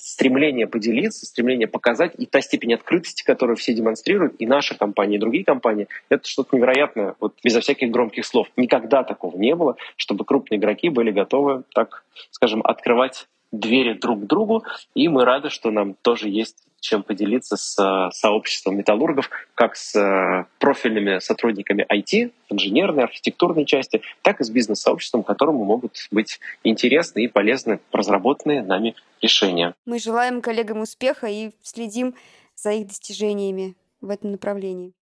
стремление 0.00 0.66
поделиться, 0.66 1.26
стремление 1.26 1.66
показать 1.66 2.12
и 2.18 2.26
та 2.26 2.40
степень 2.40 2.74
открытости, 2.74 3.22
которую 3.22 3.56
все 3.56 3.74
демонстрируют, 3.74 4.34
и 4.38 4.46
наша 4.74 4.78
компания, 4.78 5.16
и 5.16 5.20
другие 5.20 5.44
компании, 5.44 5.88
это 6.08 6.28
что-то 6.28 6.56
невероятное, 6.56 7.14
вот 7.20 7.34
безо 7.42 7.60
всяких 7.60 7.90
громких 7.90 8.24
слов. 8.24 8.48
Никогда 8.56 9.02
такого 9.02 9.36
не 9.36 9.54
было, 9.54 9.76
чтобы 9.96 10.24
крупные 10.24 10.58
игроки 10.58 10.88
были 10.88 11.10
готовы 11.10 11.62
так, 11.74 12.04
скажем, 12.30 12.60
открывать 12.64 13.26
двери 13.52 13.94
друг 13.94 14.24
к 14.24 14.26
другу, 14.26 14.64
и 14.94 15.08
мы 15.08 15.24
рады, 15.24 15.50
что 15.50 15.70
нам 15.70 15.94
тоже 16.02 16.28
есть 16.28 16.56
чем 16.80 17.02
поделиться 17.02 17.56
с 17.56 17.78
э, 17.78 18.10
сообществом 18.12 18.76
металлургов, 18.76 19.30
как 19.54 19.74
с 19.74 19.96
э, 19.96 20.44
профильными 20.58 21.18
сотрудниками 21.18 21.86
IT, 21.90 22.30
инженерной, 22.50 23.04
архитектурной 23.04 23.64
части, 23.64 24.02
так 24.20 24.42
и 24.42 24.44
с 24.44 24.50
бизнес-сообществом, 24.50 25.22
которому 25.22 25.64
могут 25.64 25.96
быть 26.10 26.40
интересны 26.62 27.24
и 27.24 27.28
полезны 27.28 27.80
разработанные 27.90 28.62
нами 28.62 28.96
решения. 29.22 29.72
Мы 29.86 29.98
желаем 29.98 30.42
коллегам 30.42 30.82
успеха 30.82 31.26
и 31.26 31.52
следим 31.62 32.14
за 32.54 32.72
их 32.72 32.88
достижениями 32.88 33.74
в 34.04 34.10
этом 34.10 34.32
направлении. 34.32 34.92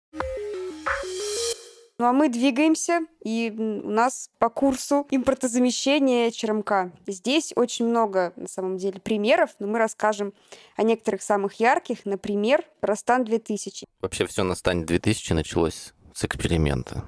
Ну 1.99 2.09
а 2.09 2.12
мы 2.12 2.28
двигаемся, 2.28 3.02
и 3.23 3.54
у 3.56 3.88
нас 3.88 4.28
по 4.38 4.49
курсу 4.49 5.06
импортозамещения 5.11 6.32
ЧРМК. 6.32 6.92
Здесь 7.06 7.52
очень 7.54 7.87
много, 7.87 8.32
на 8.35 8.49
самом 8.49 8.76
деле, 8.76 8.99
примеров, 8.99 9.50
но 9.61 9.68
мы 9.68 9.78
расскажем 9.78 10.32
о 10.75 10.82
некоторых 10.82 11.23
самых 11.23 11.54
ярких. 11.61 12.04
Например, 12.04 12.64
про 12.80 12.97
Стан 12.97 13.25
2000. 13.25 13.87
Вообще 14.00 14.26
все 14.26 14.42
на 14.42 14.56
Стане 14.56 14.85
2000 14.85 15.32
началось 15.35 15.94
с 16.12 16.25
эксперимента. 16.25 17.04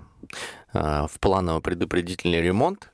А, 0.73 1.09
в 1.09 1.19
планово-предупредительный 1.19 2.41
ремонт 2.41 2.91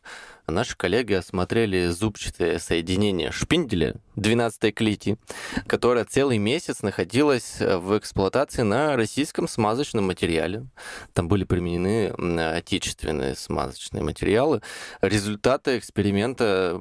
наши 0.50 0.76
коллеги 0.76 1.14
осмотрели 1.14 1.88
зубчатое 1.88 2.58
соединение 2.58 3.32
шпинделя 3.32 3.96
12-й 4.16 4.72
клити, 4.72 5.16
которое 5.66 6.04
целый 6.04 6.38
месяц 6.38 6.82
находилось 6.82 7.56
в 7.60 7.96
эксплуатации 7.98 8.62
на 8.62 8.96
российском 8.96 9.48
смазочном 9.48 10.06
материале. 10.06 10.66
Там 11.12 11.28
были 11.28 11.44
применены 11.44 12.08
отечественные 12.08 13.34
смазочные 13.34 14.02
материалы. 14.02 14.62
Результаты 15.00 15.78
эксперимента 15.78 16.80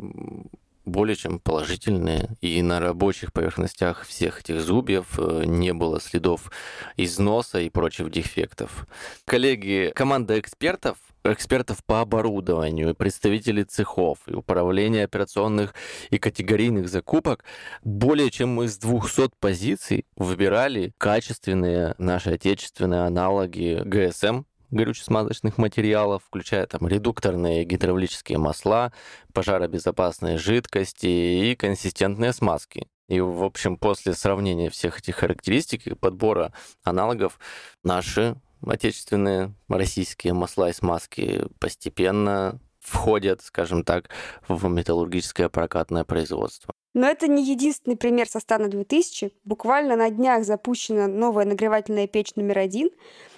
более 0.90 1.16
чем 1.16 1.40
положительные. 1.40 2.30
И 2.42 2.62
на 2.62 2.80
рабочих 2.80 3.32
поверхностях 3.32 4.06
всех 4.06 4.42
этих 4.42 4.62
зубьев 4.62 5.18
э, 5.18 5.44
не 5.46 5.74
было 5.74 6.02
следов 6.02 6.52
износа 6.98 7.60
и 7.60 7.70
прочих 7.70 8.12
дефектов. 8.12 8.88
Коллеги, 9.26 9.92
команда 9.96 10.40
экспертов 10.40 10.98
экспертов 11.24 11.84
по 11.86 12.02
оборудованию, 12.02 12.96
представителей 12.96 13.64
цехов 13.64 14.20
и 14.28 14.34
управления 14.34 15.04
операционных 15.04 15.74
и 16.10 16.18
категорийных 16.18 16.88
закупок 16.88 17.44
более 17.84 18.30
чем 18.32 18.62
из 18.64 18.78
200 18.78 19.32
позиций 19.40 20.06
выбирали 20.16 20.94
качественные 20.98 21.96
наши 21.98 22.32
отечественные 22.32 23.02
аналоги 23.02 23.82
ГСМ, 23.84 24.44
горюче-смазочных 24.72 25.58
материалов, 25.58 26.24
включая 26.26 26.66
там 26.68 26.88
редукторные 26.88 27.64
гидравлические 27.66 28.38
масла, 28.38 28.94
пожаробезопасные 29.34 30.38
жидкости 30.38 31.08
и 31.08 31.56
консистентные 31.56 32.34
смазки. 32.34 32.88
И, 33.08 33.20
в 33.20 33.44
общем, 33.44 33.78
после 33.78 34.14
сравнения 34.14 34.70
всех 34.70 35.00
этих 35.00 35.16
характеристик 35.16 35.88
и 35.88 35.96
подбора 35.96 36.54
аналогов, 36.84 37.40
наши 37.84 38.36
отечественные 38.66 39.54
российские 39.68 40.34
масла 40.34 40.70
и 40.70 40.74
смазки 40.74 41.46
постепенно 41.60 42.60
входят, 42.80 43.42
скажем 43.42 43.84
так, 43.84 44.10
в 44.48 44.68
металлургическое 44.68 45.50
прокатное 45.50 46.04
производство. 46.04 46.74
Но 46.94 47.08
это 47.08 47.28
не 47.28 47.44
единственный 47.44 47.98
пример 47.98 48.28
со 48.28 48.39
стана 48.39 48.68
2000. 48.68 49.32
Буквально 49.44 49.96
на 49.96 50.10
днях 50.10 50.44
запущена 50.44 51.08
новая 51.08 51.46
нагревательная 51.46 52.08
печь 52.08 52.36
номер 52.36 52.60
один 52.60 52.89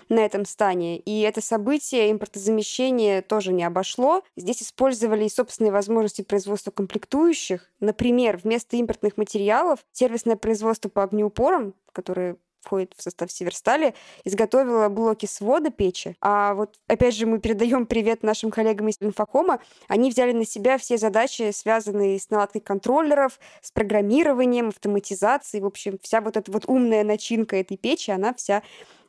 на 0.08 0.20
этом 0.20 0.46
стане. 0.46 1.00
И 1.00 1.22
это 1.22 1.42
событие 1.42 2.12
импортозамещения 2.12 3.22
тоже 3.22 3.54
не 3.54 3.64
обошло. 3.64 4.24
Здесь 4.36 4.62
использовали 4.62 5.26
и 5.26 5.30
собственные 5.30 5.72
возможности 5.72 6.22
производства 6.22 6.72
комплектующих. 6.72 7.70
Например, 7.80 8.38
вместо 8.38 8.78
импортных 8.78 9.18
материалов 9.18 9.80
сервисное 9.92 10.36
производство 10.36 10.90
по 10.90 11.04
огнеупорам, 11.04 11.74
которое 11.94 12.38
входит 12.62 12.94
в 12.96 13.02
состав 13.02 13.32
Северстали, 13.32 13.94
изготовила 14.24 14.90
блоки 14.90 15.26
свода 15.26 15.70
печи. 15.72 16.16
А 16.22 16.54
вот, 16.54 16.80
опять 16.88 17.16
же, 17.16 17.26
мы 17.26 17.40
передаем 17.40 17.86
привет 17.86 18.24
нашим 18.24 18.52
коллегам 18.52 18.88
из 18.90 18.98
Инфокома. 19.00 19.60
Они 19.88 20.10
взяли 20.10 20.32
на 20.32 20.46
себя 20.46 20.78
все 20.78 20.98
задачи, 20.98 21.52
связанные 21.52 22.20
с 22.20 22.30
наладкой 22.30 22.62
контроллеров, 22.62 23.40
с 23.62 23.72
программированием, 23.72 24.70
автоматизацией. 24.70 25.64
В 25.64 25.68
общем, 25.68 25.98
вся 26.02 26.22
вот 26.22 26.38
эта 26.38 26.52
вот 26.52 26.66
умная 26.68 27.04
начинка 27.04 27.56
этой 27.56 27.78
печи, 27.78 28.12
она 28.12 28.34
вся 28.34 28.64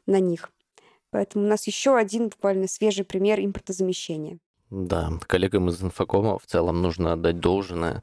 на 0.06 0.18
них. 0.20 0.50
Поэтому 1.10 1.44
у 1.44 1.48
нас 1.48 1.66
еще 1.66 1.96
один 1.96 2.28
буквально 2.28 2.66
свежий 2.66 3.04
пример 3.04 3.38
импортозамещения. 3.38 4.38
Да, 4.72 5.12
коллегам 5.26 5.68
из 5.68 5.82
инфокома 5.82 6.38
в 6.38 6.46
целом 6.46 6.80
нужно 6.80 7.12
отдать 7.12 7.40
должное, 7.40 8.02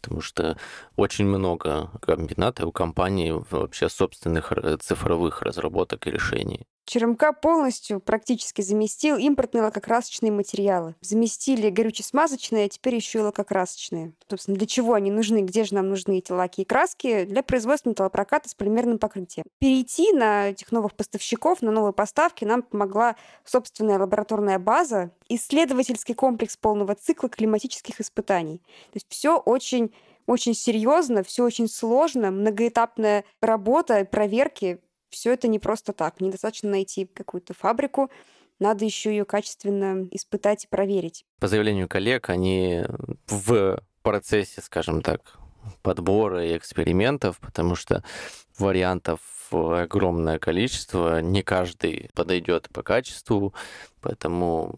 потому 0.00 0.20
что 0.20 0.56
очень 0.96 1.26
много 1.26 1.90
комбинатов 2.00 2.66
у 2.66 2.72
компаний 2.72 3.32
вообще 3.50 3.88
собственных 3.88 4.52
цифровых 4.80 5.42
разработок 5.42 6.06
и 6.06 6.10
решений. 6.10 6.66
ЧРМК 6.90 7.40
полностью 7.40 8.00
практически 8.00 8.62
заместил 8.62 9.16
импортные 9.16 9.62
лакокрасочные 9.62 10.32
материалы. 10.32 10.96
Заместили 11.00 11.70
горюче-смазочные, 11.70 12.64
а 12.64 12.68
теперь 12.68 12.96
еще 12.96 13.20
и 13.20 13.22
лакокрасочные. 13.22 14.12
Собственно, 14.28 14.56
для 14.56 14.66
чего 14.66 14.94
они 14.94 15.12
нужны, 15.12 15.42
где 15.42 15.62
же 15.62 15.74
нам 15.74 15.88
нужны 15.88 16.18
эти 16.18 16.32
лаки 16.32 16.62
и 16.62 16.64
краски? 16.64 17.24
Для 17.26 17.44
производства 17.44 17.90
металлопроката 17.90 18.48
с 18.48 18.56
полимерным 18.56 18.98
покрытием. 18.98 19.44
Перейти 19.60 20.12
на 20.12 20.48
этих 20.48 20.72
новых 20.72 20.96
поставщиков, 20.96 21.62
на 21.62 21.70
новые 21.70 21.92
поставки 21.92 22.44
нам 22.44 22.62
помогла 22.62 23.14
собственная 23.44 24.00
лабораторная 24.00 24.58
база, 24.58 25.12
исследовательский 25.28 26.16
комплекс 26.16 26.56
полного 26.56 26.96
цикла 26.96 27.28
климатических 27.28 28.00
испытаний. 28.00 28.58
То 28.90 28.96
есть 28.96 29.06
все 29.10 29.38
очень 29.38 29.89
очень 30.30 30.54
серьезно, 30.54 31.24
все 31.24 31.42
очень 31.42 31.68
сложно, 31.68 32.30
многоэтапная 32.30 33.24
работа, 33.42 34.04
проверки, 34.04 34.80
все 35.08 35.32
это 35.32 35.48
не 35.48 35.58
просто 35.58 35.92
так. 35.92 36.20
Недостаточно 36.20 36.70
найти 36.70 37.04
какую-то 37.04 37.52
фабрику, 37.52 38.10
надо 38.60 38.84
еще 38.84 39.10
ее 39.10 39.24
качественно 39.24 40.06
испытать 40.12 40.64
и 40.64 40.68
проверить. 40.68 41.24
По 41.40 41.48
заявлению 41.48 41.88
коллег, 41.88 42.30
они 42.30 42.84
в 43.26 43.82
процессе, 44.02 44.60
скажем 44.60 45.02
так, 45.02 45.36
подбора 45.82 46.46
и 46.46 46.56
экспериментов, 46.56 47.38
потому 47.40 47.74
что 47.74 48.04
вариантов 48.56 49.20
огромное 49.52 50.38
количество, 50.38 51.20
не 51.20 51.42
каждый 51.42 52.10
подойдет 52.14 52.68
по 52.72 52.82
качеству, 52.82 53.54
поэтому 54.00 54.74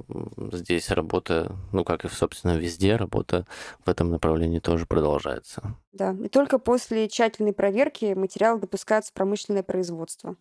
здесь 0.52 0.91
работа, 0.91 1.57
ну 1.73 1.85
как 1.85 2.05
и, 2.05 2.09
собственно, 2.09 2.57
везде, 2.57 2.97
работа 2.97 3.47
в 3.85 3.88
этом 3.88 4.11
направлении 4.11 4.59
тоже 4.59 4.87
продолжается. 4.87 5.76
Да, 5.93 6.17
и 6.25 6.29
только 6.29 6.59
после 6.59 7.09
тщательной 7.09 7.52
проверки 7.52 8.14
материал 8.14 8.59
допускается 8.59 9.11
в 9.11 9.14
промышленное 9.14 9.62
производство 9.62 10.37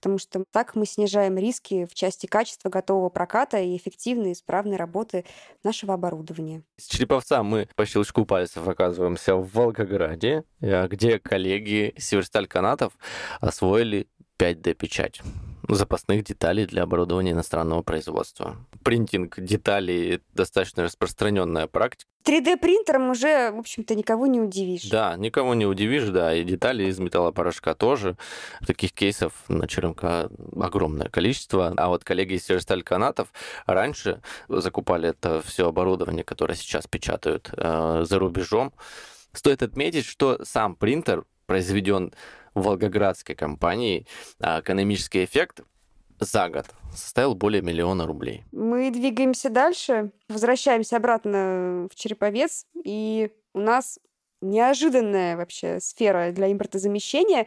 потому 0.00 0.18
что 0.18 0.44
так 0.50 0.74
мы 0.74 0.86
снижаем 0.86 1.36
риски 1.36 1.84
в 1.84 1.94
части 1.94 2.26
качества 2.26 2.70
готового 2.70 3.10
проката 3.10 3.58
и 3.58 3.76
эффективной, 3.76 4.32
исправной 4.32 4.76
работы 4.76 5.26
нашего 5.62 5.92
оборудования. 5.92 6.62
С 6.78 6.86
Череповца 6.86 7.42
мы 7.42 7.68
по 7.76 7.84
щелчку 7.84 8.24
пальцев 8.24 8.66
оказываемся 8.66 9.36
в 9.36 9.52
Волгограде, 9.52 10.44
э, 10.60 10.88
где 10.88 11.18
коллеги 11.18 11.94
Северсталь 11.98 12.46
Канатов 12.46 12.94
освоили 13.40 14.08
5D-печать. 14.38 15.20
Запасных 15.74 16.24
деталей 16.24 16.66
для 16.66 16.82
оборудования 16.82 17.32
иностранного 17.32 17.82
производства. 17.82 18.56
Принтинг 18.82 19.38
деталей– 19.38 20.20
достаточно 20.34 20.82
распространенная 20.82 21.66
практика. 21.66 22.10
3D-принтером 22.24 23.10
уже, 23.10 23.50
в 23.50 23.58
общем-то, 23.58 23.94
никого 23.94 24.26
не 24.26 24.40
удивишь. 24.40 24.88
Да, 24.88 25.16
никого 25.16 25.54
не 25.54 25.66
удивишь, 25.66 26.08
да, 26.08 26.34
и 26.34 26.44
детали 26.44 26.84
из 26.84 26.98
металлопорошка 26.98 27.74
тоже. 27.74 28.16
Таких 28.66 28.92
кейсов 28.92 29.32
на 29.48 29.66
ЧРМК 29.66 30.30
огромное 30.60 31.08
количество. 31.08 31.72
А 31.76 31.88
вот 31.88 32.04
коллеги 32.04 32.34
из 32.34 32.44
Северсталь 32.44 32.82
Канатов 32.82 33.32
раньше 33.66 34.20
закупали 34.48 35.08
это 35.08 35.40
все 35.42 35.68
оборудование, 35.68 36.24
которое 36.24 36.54
сейчас 36.54 36.86
печатают 36.86 37.50
э, 37.56 38.04
за 38.06 38.18
рубежом. 38.18 38.72
Стоит 39.32 39.62
отметить, 39.62 40.04
что 40.04 40.44
сам 40.44 40.74
принтер 40.74 41.24
произведен 41.46 42.12
волгоградской 42.54 43.34
компанией, 43.34 44.06
а 44.40 44.60
экономический 44.60 45.24
эффект 45.24 45.60
за 46.18 46.48
год 46.48 46.66
составил 46.94 47.34
более 47.34 47.62
миллиона 47.62 48.06
рублей. 48.06 48.44
Мы 48.52 48.90
двигаемся 48.90 49.48
дальше, 49.48 50.12
возвращаемся 50.28 50.96
обратно 50.96 51.88
в 51.90 51.94
Череповец, 51.94 52.66
и 52.84 53.30
у 53.54 53.60
нас 53.60 53.98
неожиданная 54.42 55.36
вообще 55.36 55.80
сфера 55.80 56.32
для 56.32 56.50
импортозамещения. 56.52 57.46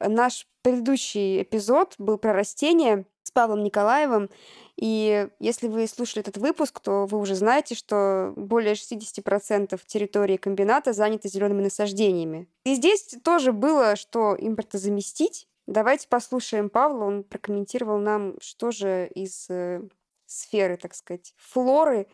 Наш 0.00 0.46
предыдущий 0.62 1.42
эпизод 1.42 1.94
был 1.98 2.18
про 2.18 2.32
растения 2.32 3.04
с 3.22 3.30
Павлом 3.30 3.62
Николаевым, 3.62 4.28
и 4.76 5.28
если 5.38 5.68
вы 5.68 5.86
слушали 5.86 6.20
этот 6.20 6.36
выпуск, 6.36 6.80
то 6.80 7.06
вы 7.06 7.18
уже 7.18 7.34
знаете, 7.34 7.74
что 7.74 8.32
более 8.36 8.74
60% 8.74 9.80
территории 9.86 10.36
комбината 10.36 10.92
заняты 10.92 11.28
зелеными 11.28 11.62
насаждениями. 11.62 12.48
И 12.64 12.74
здесь 12.74 13.16
тоже 13.22 13.52
было, 13.52 13.96
что 13.96 14.36
импортозаместить. 14.38 15.48
Давайте 15.66 16.08
послушаем 16.08 16.68
Павла, 16.68 17.04
он 17.04 17.22
прокомментировал 17.24 17.98
нам, 17.98 18.34
что 18.40 18.70
же 18.70 19.08
из 19.14 19.46
э, 19.48 19.80
сферы, 20.26 20.76
так 20.76 20.94
сказать, 20.94 21.32
флоры 21.36 22.06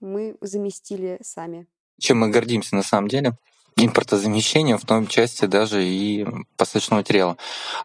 мы 0.00 0.36
заместили 0.40 1.18
сами. 1.22 1.66
Чем 1.98 2.20
мы 2.20 2.30
гордимся 2.30 2.76
на 2.76 2.82
самом 2.82 3.08
деле? 3.08 3.32
Импортозамещением, 3.76 4.78
в 4.78 4.84
том 4.84 5.06
части 5.06 5.46
даже 5.46 5.84
и 5.84 6.26
посадочного 6.56 7.00
материала. 7.00 7.36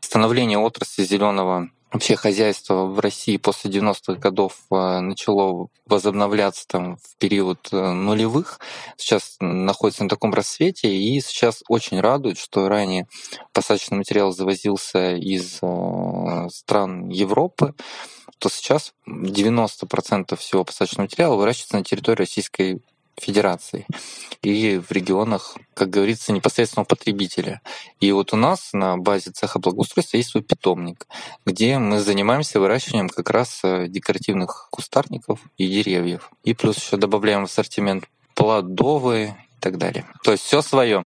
Становление 0.02 0.58
отрасли 0.58 1.04
зеленого 1.04 1.70
вообще 1.92 2.16
хозяйство 2.16 2.86
в 2.86 3.00
России 3.00 3.38
после 3.38 3.72
90-х 3.72 4.16
годов 4.16 4.58
э, 4.72 5.00
начало 5.00 5.68
возобновляться 5.86 6.68
там 6.68 6.98
в 6.98 7.18
период 7.18 7.70
э, 7.72 7.92
нулевых. 7.92 8.60
Сейчас 8.98 9.38
находится 9.40 10.04
на 10.04 10.10
таком 10.10 10.34
рассвете, 10.34 10.94
и 10.94 11.20
сейчас 11.22 11.64
очень 11.70 12.00
радует, 12.00 12.38
что 12.38 12.68
ранее 12.68 13.08
посадочный 13.54 13.98
материал 13.98 14.32
завозился 14.32 15.16
из 15.16 15.60
э, 15.62 16.50
стран 16.52 17.10
Европы, 17.10 17.74
то 18.38 18.50
сейчас 18.50 18.94
90% 19.08 20.36
всего 20.36 20.64
посадочного 20.64 21.06
материала 21.06 21.36
выращивается 21.36 21.78
на 21.78 21.84
территории 21.84 22.18
Российской 22.18 22.82
Федерации 23.20 23.86
и 24.42 24.78
в 24.78 24.92
регионах, 24.92 25.58
как 25.74 25.90
говорится, 25.90 26.32
непосредственного 26.32 26.86
потребителя. 26.86 27.62
И 28.00 28.12
вот 28.12 28.34
у 28.34 28.38
нас 28.38 28.70
на 28.74 28.98
базе 28.98 29.32
цеха 29.32 29.60
благоустройства 29.60 30.18
есть 30.18 30.30
свой 30.30 30.44
питомник, 30.44 31.08
где 31.46 31.80
мы 31.80 32.00
занимаемся 32.00 32.60
выращиванием 32.60 33.10
как 33.10 33.30
раз 33.30 33.62
э, 33.64 33.88
декоративных 33.88 34.68
кустарников 34.72 35.40
и 35.58 35.68
деревьев. 35.68 36.32
И 36.44 36.54
плюс 36.54 36.78
еще 36.78 36.98
добавляем 36.98 37.42
в 37.42 37.50
ассортимент 37.50 38.06
плодовые 38.36 39.38
и 39.58 39.62
так 39.62 39.78
далее. 39.78 40.06
То 40.24 40.32
есть 40.32 40.44
все 40.44 40.62
свое. 40.62 41.04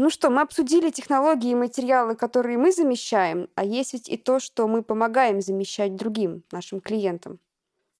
Ну 0.00 0.10
что, 0.10 0.30
мы 0.30 0.42
обсудили 0.42 0.90
технологии 0.90 1.50
и 1.50 1.56
материалы, 1.56 2.14
которые 2.14 2.56
мы 2.56 2.70
замещаем, 2.70 3.48
а 3.56 3.64
есть 3.64 3.94
ведь 3.94 4.08
и 4.08 4.16
то, 4.16 4.38
что 4.38 4.68
мы 4.68 4.82
помогаем 4.82 5.40
замещать 5.40 5.96
другим 5.96 6.44
нашим 6.52 6.80
клиентам. 6.80 7.40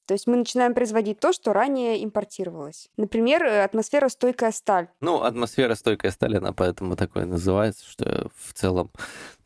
То 0.09 0.15
есть 0.15 0.27
мы 0.27 0.37
начинаем 0.37 0.73
производить 0.73 1.21
то, 1.21 1.35
что 1.35 1.53
ранее 1.53 2.03
импортировалось. 2.03 2.89
Например, 2.97 3.43
э, 3.43 3.63
атмосферостойкая 3.63 4.53
сталь. 4.53 4.89
Ну, 5.03 5.23
атмосферостойкая 5.23 6.11
сталь, 6.11 6.39
она 6.39 6.55
поэтому 6.55 6.97
такое 6.97 7.27
называется, 7.27 7.85
что 7.87 8.31
в 8.35 8.55
целом 8.55 8.91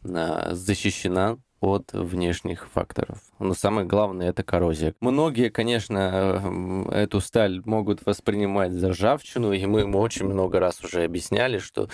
защищена 0.05 1.39
от 1.61 1.93
внешних 1.93 2.69
факторов. 2.69 3.19
Но 3.43 3.55
самое 3.55 3.87
главное 3.87 4.31
это 4.31 4.43
коррозия. 4.43 4.95
Многие, 5.01 5.51
конечно, 5.51 6.89
эту 6.93 7.21
сталь 7.21 7.61
могут 7.65 8.07
воспринимать 8.07 8.73
за 8.73 8.91
ржавчину, 8.91 9.53
и 9.53 9.67
мы 9.67 9.85
очень 9.97 10.27
много 10.27 10.61
раз 10.61 10.83
уже 10.85 11.05
объясняли, 11.05 11.59
что 11.59 11.89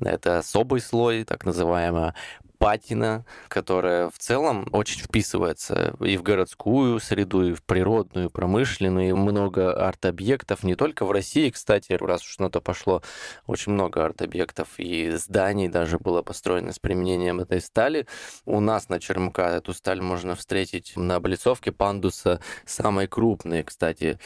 это 0.00 0.38
особый 0.38 0.80
слой, 0.80 1.24
так 1.24 1.44
называемая 1.44 2.14
патина, 2.58 3.26
которая 3.48 4.08
в 4.08 4.18
целом 4.18 4.68
очень 4.72 5.02
вписывается 5.02 5.94
и 6.00 6.16
в 6.16 6.22
городскую 6.22 7.00
среду, 7.00 7.48
и 7.48 7.52
в 7.52 7.62
природную, 7.62 8.30
промышленную, 8.30 9.10
и 9.10 9.12
много 9.12 9.72
арт-объектов, 9.72 10.62
не 10.62 10.74
только 10.74 11.04
в 11.04 11.10
России, 11.10 11.50
кстати, 11.50 11.92
раз 11.92 12.22
уж 12.22 12.38
на 12.38 12.50
то 12.50 12.60
пошло, 12.60 13.02
очень 13.46 13.72
много 13.72 14.04
арт-объектов 14.04 14.68
и 14.78 15.10
зданий 15.12 15.68
даже 15.68 15.98
было 15.98 16.22
построено 16.22 16.72
с 16.72 16.78
применением 16.78 17.40
этой 17.40 17.60
стали. 17.60 18.06
У 18.46 18.60
нас 18.60 18.88
на 18.88 19.00
Чермка 19.00 19.50
эту 19.50 19.74
сталь 19.74 20.00
можно 20.00 20.34
встретить 20.34 20.85
на 20.94 21.16
облицовке 21.16 21.72
пандуса 21.72 22.40
самой 22.64 23.06
крупной, 23.06 23.62
кстати, 23.62 24.18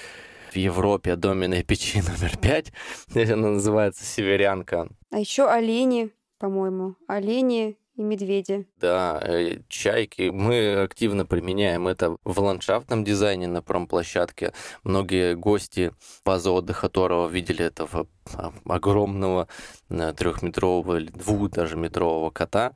в 0.53 0.57
Европе 0.57 1.17
доменной 1.17 1.63
печи 1.63 2.03
номер 2.03 2.37
пять. 2.37 2.73
Она 3.15 3.51
называется 3.51 4.05
«Северянка». 4.05 4.89
А 5.11 5.19
еще 5.19 5.49
олени, 5.49 6.11
по-моему. 6.39 6.97
Олени 7.07 7.79
и 8.01 8.03
медведи. 8.03 8.67
Да, 8.79 9.21
э, 9.23 9.59
чайки. 9.69 10.31
Мы 10.31 10.83
активно 10.83 11.27
применяем 11.27 11.87
это 11.87 12.17
в 12.25 12.41
ландшафтном 12.41 13.05
дизайне 13.05 13.47
на 13.47 13.63
промплощадке. 13.63 14.53
Многие 14.85 15.35
гости 15.35 15.93
базы 16.25 16.51
отдыха 16.51 16.89
Торова 16.89 17.29
видели 17.29 17.65
этого 17.65 18.07
а, 18.33 18.53
огромного 18.65 19.49
э, 19.91 20.15
трехметрового 20.17 20.97
или 20.97 21.11
двух 21.11 21.51
даже 21.51 21.77
метрового 21.77 22.31
кота 22.31 22.73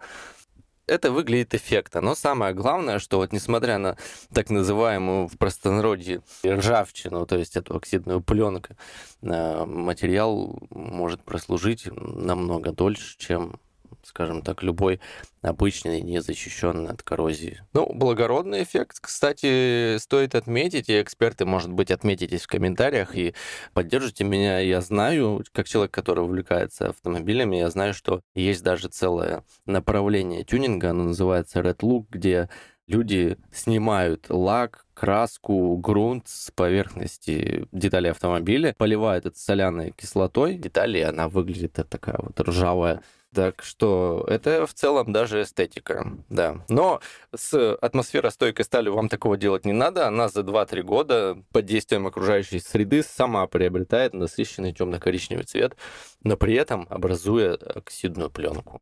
это 0.87 1.11
выглядит 1.11 1.55
эффектно. 1.55 2.01
Но 2.01 2.14
самое 2.14 2.55
главное, 2.55 2.99
что 2.99 3.18
вот 3.18 3.33
несмотря 3.33 3.79
на 3.79 3.97
так 4.33 4.51
называемую 4.51 5.29
в 5.29 5.38
простонародье 5.38 6.23
ржавчину, 6.47 7.27
то 7.27 7.37
есть 7.37 7.57
эту 7.57 7.77
оксидную 7.77 8.20
пленку, 8.20 8.77
э, 9.23 9.64
материал 9.64 10.59
может 10.70 11.23
прослужить 11.23 11.87
намного 11.87 12.73
дольше, 12.73 13.16
чем 13.18 13.59
скажем 14.02 14.42
так, 14.42 14.62
любой 14.62 15.00
обычный, 15.42 16.00
незащищенный 16.00 16.90
от 16.90 17.02
коррозии. 17.02 17.62
Ну, 17.72 17.92
благородный 17.92 18.62
эффект, 18.62 18.98
кстати, 19.00 19.98
стоит 19.98 20.35
отметить, 20.35 20.88
и 20.88 21.00
эксперты, 21.00 21.44
может 21.44 21.70
быть, 21.70 21.90
отметитесь 21.90 22.42
в 22.42 22.46
комментариях 22.46 23.14
и 23.14 23.35
поддержите 23.74 24.24
меня. 24.24 24.59
Я 24.61 24.80
знаю, 24.80 25.44
как 25.52 25.68
человек, 25.68 25.92
который 25.92 26.24
увлекается 26.24 26.88
автомобилями, 26.88 27.57
я 27.57 27.70
знаю, 27.70 27.94
что 27.94 28.22
есть 28.35 28.62
даже 28.62 28.88
целое 28.88 29.44
направление 29.66 30.44
тюнинга, 30.44 30.90
оно 30.90 31.04
называется 31.04 31.61
Red 31.61 31.78
Look, 31.78 32.07
где 32.11 32.48
люди 32.87 33.37
снимают 33.53 34.27
лак, 34.29 34.87
краску, 34.94 35.77
грунт 35.77 36.29
с 36.29 36.51
поверхности 36.51 37.66
деталей 37.73 38.11
автомобиля, 38.11 38.75
поливают 38.77 39.27
это 39.27 39.38
соляной 39.38 39.92
кислотой. 39.92 40.55
Детали, 40.55 41.01
она 41.01 41.29
выглядит 41.29 41.73
такая 41.88 42.18
вот 42.18 42.38
ржавая 42.40 43.03
так 43.35 43.62
что 43.62 44.25
это 44.29 44.66
в 44.66 44.73
целом 44.73 45.12
даже 45.12 45.42
эстетика, 45.42 46.16
да. 46.29 46.64
Но 46.68 47.01
с 47.35 47.75
атмосферостойкой 47.75 48.64
сталью 48.64 48.94
вам 48.94 49.09
такого 49.09 49.37
делать 49.37 49.64
не 49.66 49.73
надо. 49.73 50.07
Она 50.07 50.29
за 50.29 50.40
2-3 50.40 50.83
года 50.83 51.42
под 51.53 51.66
действием 51.66 52.07
окружающей 52.07 52.61
среды 52.61 53.03
сама 53.03 53.47
приобретает 53.47 54.14
насыщенный 54.14 54.73
темно-коричневый 54.73 55.44
цвет, 55.44 55.77
но 56.23 56.37
при 56.37 56.55
этом 56.55 56.87
образуя 56.88 57.55
оксидную 57.55 58.31
пленку. 58.31 58.81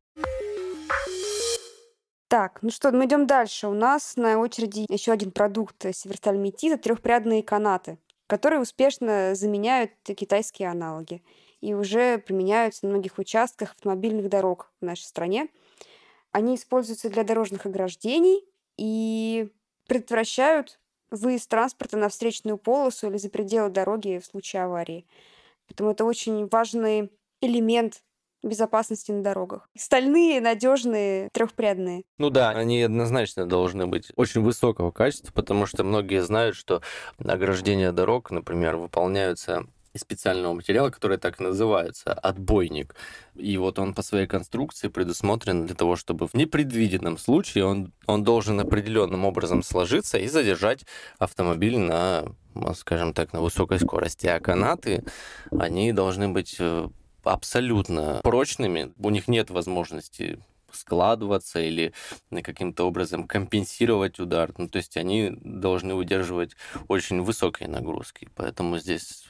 Так, 2.33 2.63
ну 2.63 2.71
что, 2.71 2.93
мы 2.93 3.05
идем 3.05 3.27
дальше. 3.27 3.69
У 3.69 3.75
нас 3.75 4.17
на 4.17 4.39
очереди 4.39 4.87
еще 4.89 5.13
один 5.13 5.33
продукт 5.33 5.85
северсталь-метита– 5.95 6.79
трехпрядные 6.83 7.43
канаты, 7.43 7.99
которые 8.27 8.63
успешно 8.63 9.35
заменяют 9.35 9.91
китайские 10.03 10.71
аналоги 10.71 11.23
и 11.61 11.75
уже 11.75 12.17
применяются 12.17 12.87
на 12.87 12.93
многих 12.93 13.19
участках 13.19 13.73
автомобильных 13.73 14.31
дорог 14.31 14.73
в 14.81 14.85
нашей 14.87 15.03
стране. 15.03 15.49
Они 16.31 16.55
используются 16.55 17.11
для 17.11 17.23
дорожных 17.23 17.67
ограждений 17.67 18.43
и 18.79 19.53
предотвращают 19.87 20.81
выезд 21.11 21.51
транспорта 21.51 21.99
на 21.99 22.09
встречную 22.09 22.57
полосу 22.57 23.09
или 23.09 23.19
за 23.19 23.29
пределы 23.29 23.69
дороги 23.69 24.19
в 24.19 24.25
случае 24.25 24.63
аварии. 24.63 25.07
Поэтому 25.67 25.91
это 25.91 26.07
очень 26.07 26.47
важный 26.47 27.13
элемент 27.43 28.03
безопасности 28.43 29.11
на 29.13 29.23
дорогах. 29.23 29.69
Стальные, 29.77 30.41
надежные, 30.41 31.29
трехпрядные. 31.33 32.05
Ну 32.19 32.31
да, 32.31 32.51
они 32.51 32.83
однозначно 32.83 33.47
должны 33.47 33.87
быть 33.87 34.13
очень 34.17 34.43
высокого 34.43 34.91
качества, 34.91 35.33
потому 35.33 35.67
что 35.67 35.85
многие 35.85 36.23
знают, 36.23 36.57
что 36.57 36.83
ограждения 37.19 37.93
дорог, 37.93 38.31
например, 38.31 38.77
выполняются 38.77 39.67
специального 39.99 40.55
материала, 40.55 40.91
который 40.91 41.19
так 41.19 41.41
и 41.41 41.43
называется, 41.45 42.13
отбойник. 42.13 42.95
И 43.35 43.57
вот 43.59 43.79
он 43.79 43.95
по 43.95 44.03
своей 44.03 44.27
конструкции 44.27 44.89
предусмотрен 44.89 45.67
для 45.67 45.75
того, 45.75 45.97
чтобы 45.97 46.27
в 46.27 46.35
непредвиденном 46.35 47.19
случае 47.19 47.67
он, 47.67 47.93
он 48.07 48.25
должен 48.25 48.59
определенным 48.61 49.25
образом 49.25 49.63
сложиться 49.63 50.19
и 50.19 50.29
задержать 50.29 50.87
автомобиль 51.19 51.79
на, 51.79 52.25
скажем 52.75 53.13
так, 53.13 53.33
на 53.33 53.41
высокой 53.41 53.79
скорости. 53.81 54.27
А 54.27 54.41
канаты, 54.41 55.05
они 55.51 55.93
должны 55.93 56.29
быть 56.29 56.57
э, 56.59 56.89
абсолютно 57.25 58.21
прочными. 58.23 58.93
У 58.99 59.11
них 59.11 59.29
нет 59.29 59.51
возможности 59.51 60.39
складываться 60.75 61.61
или 61.61 61.93
каким-то 62.31 62.85
образом 62.85 63.29
компенсировать 63.29 64.19
удар. 64.19 64.53
Ну, 64.57 64.69
то 64.69 64.79
есть 64.79 64.97
они 64.97 65.31
должны 65.43 65.95
удерживать 65.95 66.57
очень 66.89 67.21
высокие 67.21 67.69
нагрузки. 67.69 68.29
Поэтому 68.35 68.79
здесь 68.79 69.29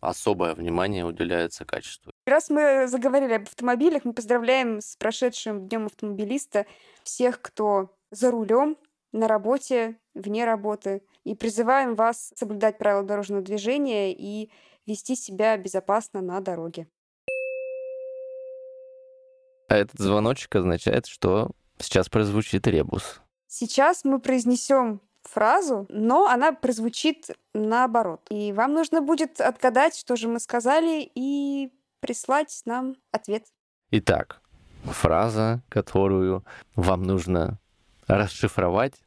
особое 0.00 0.54
внимание 0.54 1.04
уделяется 1.04 1.64
качеству. 1.64 2.10
Раз 2.26 2.50
мы 2.50 2.88
заговорили 2.88 3.34
об 3.34 3.42
автомобилях, 3.42 4.04
мы 4.04 4.12
поздравляем 4.12 4.80
с 4.80 4.96
прошедшим 4.96 5.68
Днем 5.68 5.86
автомобилиста 5.86 6.66
всех, 7.04 7.40
кто 7.40 7.94
за 8.10 8.30
рулем, 8.30 8.76
на 9.12 9.28
работе, 9.28 9.98
вне 10.14 10.44
работы. 10.44 11.02
И 11.24 11.36
призываем 11.36 11.94
вас 11.94 12.32
соблюдать 12.34 12.78
правила 12.78 13.04
дорожного 13.04 13.42
движения 13.42 14.12
и 14.12 14.50
вести 14.86 15.14
себя 15.14 15.56
безопасно 15.56 16.20
на 16.20 16.40
дороге. 16.40 16.88
А 19.72 19.76
этот 19.76 19.98
звоночек 19.98 20.54
означает, 20.54 21.06
что 21.06 21.50
сейчас 21.78 22.10
прозвучит 22.10 22.66
ребус. 22.66 23.22
Сейчас 23.46 24.04
мы 24.04 24.20
произнесем 24.20 25.00
фразу, 25.22 25.86
но 25.88 26.26
она 26.26 26.52
прозвучит 26.52 27.30
наоборот. 27.54 28.20
И 28.28 28.52
вам 28.52 28.74
нужно 28.74 29.00
будет 29.00 29.40
отгадать, 29.40 29.96
что 29.96 30.14
же 30.14 30.28
мы 30.28 30.40
сказали, 30.40 31.10
и 31.14 31.72
прислать 32.00 32.60
нам 32.66 32.96
ответ. 33.12 33.46
Итак, 33.92 34.42
фраза, 34.84 35.62
которую 35.70 36.44
вам 36.76 37.04
нужно 37.04 37.58
расшифровать 38.08 39.00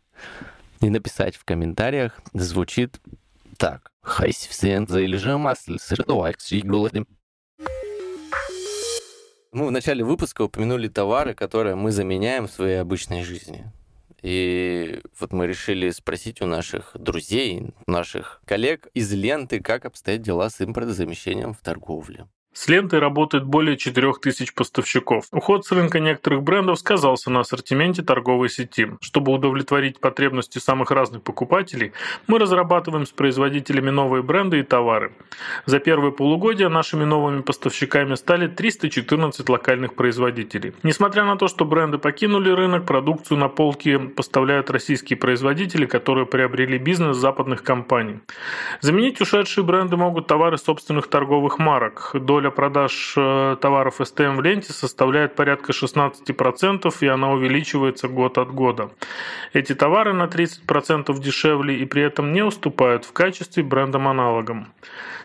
и 0.82 0.90
написать 0.90 1.36
в 1.36 1.46
комментариях, 1.46 2.20
звучит 2.34 3.00
так. 3.58 3.92
Хайс 4.02 4.38
всен 4.48 4.88
заилежа 4.88 5.38
масль, 5.38 5.78
сыртовайк, 5.78 6.42
мы 9.56 9.68
в 9.68 9.72
начале 9.72 10.04
выпуска 10.04 10.42
упомянули 10.42 10.90
товары, 10.90 11.34
которые 11.34 11.76
мы 11.76 11.92
заменяем 11.92 12.48
в 12.48 12.52
своей 12.52 12.76
обычной 12.76 13.24
жизни. 13.24 13.72
И 14.22 15.02
вот 15.18 15.32
мы 15.32 15.48
решили 15.48 15.92
спросить 15.92 16.42
у 16.42 16.46
наших 16.46 16.92
друзей, 16.94 17.74
наших 17.88 18.42
коллег 18.46 18.88
из 18.94 19.14
ленты, 19.14 19.62
как 19.62 19.86
обстоят 19.86 20.22
дела 20.22 20.50
с 20.50 20.60
импортозамещением 20.62 21.54
в 21.54 21.62
торговле. 21.62 22.28
С 22.56 22.70
лентой 22.70 23.00
работает 23.00 23.44
более 23.44 23.76
4000 23.76 24.54
поставщиков. 24.54 25.26
Уход 25.34 25.66
с 25.66 25.74
рынка 25.74 26.00
некоторых 26.00 26.42
брендов 26.42 26.80
сказался 26.80 27.30
на 27.30 27.42
ассортименте 27.42 28.02
торговой 28.02 28.48
сети. 28.50 28.92
Чтобы 29.02 29.34
удовлетворить 29.34 30.00
потребности 30.00 30.60
самых 30.60 30.90
разных 30.90 31.22
покупателей, 31.22 31.92
мы 32.28 32.40
разрабатываем 32.40 33.06
с 33.06 33.12
производителями 33.12 33.90
новые 33.90 34.24
бренды 34.24 34.60
и 34.60 34.64
товары. 34.64 35.12
За 35.66 35.80
первое 35.80 36.12
полугодие 36.12 36.70
нашими 36.70 37.04
новыми 37.04 37.42
поставщиками 37.42 38.16
стали 38.16 38.48
314 38.48 39.50
локальных 39.50 39.96
производителей. 39.96 40.74
Несмотря 40.82 41.26
на 41.26 41.36
то, 41.36 41.50
что 41.50 41.66
бренды 41.66 41.98
покинули 41.98 42.50
рынок, 42.50 42.86
продукцию 42.86 43.38
на 43.38 43.50
полке 43.50 44.00
поставляют 44.00 44.72
российские 44.72 45.18
производители, 45.18 45.86
которые 45.86 46.26
приобрели 46.26 46.78
бизнес 46.78 47.18
западных 47.18 47.64
компаний. 47.64 48.22
Заменить 48.80 49.20
ушедшие 49.20 49.66
бренды 49.66 49.98
могут 49.98 50.28
товары 50.28 50.58
собственных 50.58 51.08
торговых 51.08 51.60
марок. 51.60 52.12
Доля 52.14 52.45
доля 52.46 52.52
продаж 52.52 53.14
э, 53.18 53.58
товаров 53.62 54.00
СТМ 54.04 54.38
в 54.38 54.42
ленте 54.42 54.74
составляет 54.74 55.36
порядка 55.36 55.72
16%, 55.72 56.94
и 57.02 57.08
она 57.08 57.32
увеличивается 57.32 58.08
год 58.08 58.38
от 58.38 58.52
года. 58.52 58.90
Эти 59.54 59.74
товары 59.76 60.14
на 60.14 60.26
30% 60.26 61.20
дешевле 61.20 61.76
и 61.76 61.86
при 61.86 62.04
этом 62.04 62.34
не 62.34 62.44
уступают 62.44 63.06
в 63.06 63.14
качестве 63.14 63.64
брендам-аналогам. 63.64 64.68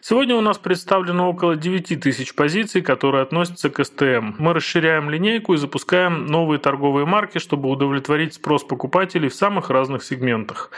Сегодня 0.02 0.34
у 0.34 0.40
нас 0.40 0.56
представлено 0.56 1.28
около 1.28 1.56
9 1.56 2.00
тысяч 2.00 2.34
позиций, 2.34 2.80
которые 2.80 3.22
относятся 3.22 3.68
к 3.68 3.84
СТМ. 3.84 4.32
Мы 4.38 4.54
расширяем 4.54 5.10
линейку 5.10 5.52
и 5.52 5.58
запускаем 5.58 6.24
новые 6.26 6.58
торговые 6.58 7.04
марки, 7.04 7.36
чтобы 7.36 7.68
удовлетворить 7.68 8.34
спрос 8.34 8.64
покупателей 8.64 9.28
в 9.28 9.34
самых 9.34 9.68
разных 9.68 10.02
сегментах. 10.02 10.70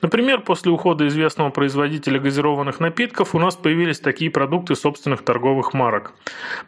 Например, 0.00 0.40
после 0.40 0.72
ухода 0.72 1.06
известного 1.08 1.50
производителя 1.50 2.18
газированных 2.18 2.80
напитков 2.80 3.34
у 3.34 3.38
нас 3.38 3.54
появились 3.54 4.00
такие 4.00 4.30
продукты 4.30 4.74
собственных 4.74 5.22
торговых 5.22 5.74
марок. 5.74 6.14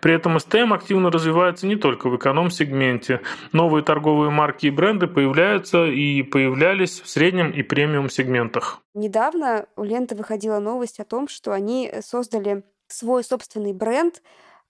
При 0.03 0.13
этом 0.13 0.37
STM 0.37 0.75
активно 0.75 1.11
развивается 1.11 1.67
не 1.67 1.77
только 1.77 2.11
в 2.11 2.17
эконом-сегменте. 2.17 3.23
Новые 3.53 3.83
торговые 3.83 4.31
марки 4.31 4.67
и 4.67 4.71
бренды 4.71 5.07
появляются 5.07 5.87
и 5.87 6.23
появлялись 6.23 7.01
в 7.01 7.09
среднем 7.09 7.51
и 7.53 7.63
премиум 7.63 8.11
сегментах. 8.11 8.82
Недавно 8.95 9.69
у 9.77 9.85
Ленты 9.85 10.15
выходила 10.15 10.59
новость 10.59 11.01
о 11.01 11.05
том, 11.05 11.29
что 11.29 11.53
они 11.53 11.93
создали 12.03 12.65
свой 12.89 13.25
собственный 13.25 13.73
бренд 13.73 14.23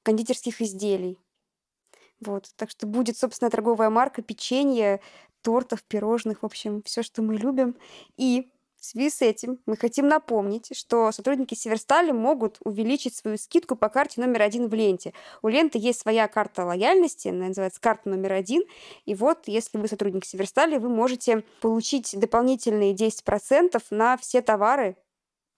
кондитерских 0.04 0.60
изделий. 0.60 1.18
Вот. 2.20 2.50
Так 2.56 2.70
что 2.70 2.86
будет 2.86 3.16
собственная 3.16 3.50
торговая 3.50 3.90
марка 3.90 4.22
печенья, 4.22 5.00
тортов, 5.42 5.82
пирожных, 5.82 6.42
в 6.42 6.46
общем, 6.46 6.82
все, 6.84 7.02
что 7.02 7.22
мы 7.22 7.34
любим. 7.34 7.76
И 8.16 8.51
в 8.82 8.84
связи 8.84 9.10
с 9.10 9.22
этим 9.22 9.60
мы 9.64 9.76
хотим 9.76 10.08
напомнить, 10.08 10.76
что 10.76 11.12
сотрудники 11.12 11.54
Северстали 11.54 12.10
могут 12.10 12.58
увеличить 12.64 13.14
свою 13.14 13.38
скидку 13.38 13.76
по 13.76 13.88
карте 13.88 14.20
номер 14.20 14.42
один 14.42 14.68
в 14.68 14.74
ленте. 14.74 15.14
У 15.40 15.46
ленты 15.46 15.78
есть 15.78 16.00
своя 16.00 16.26
карта 16.26 16.64
лояльности, 16.64 17.28
она 17.28 17.46
называется 17.46 17.80
карта 17.80 18.08
номер 18.08 18.32
один. 18.32 18.64
И 19.04 19.14
вот, 19.14 19.46
если 19.46 19.78
вы 19.78 19.86
сотрудник 19.86 20.24
Северстали, 20.24 20.78
вы 20.78 20.88
можете 20.88 21.44
получить 21.60 22.18
дополнительные 22.18 22.92
10% 22.92 23.80
на 23.90 24.16
все 24.16 24.42
товары, 24.42 24.96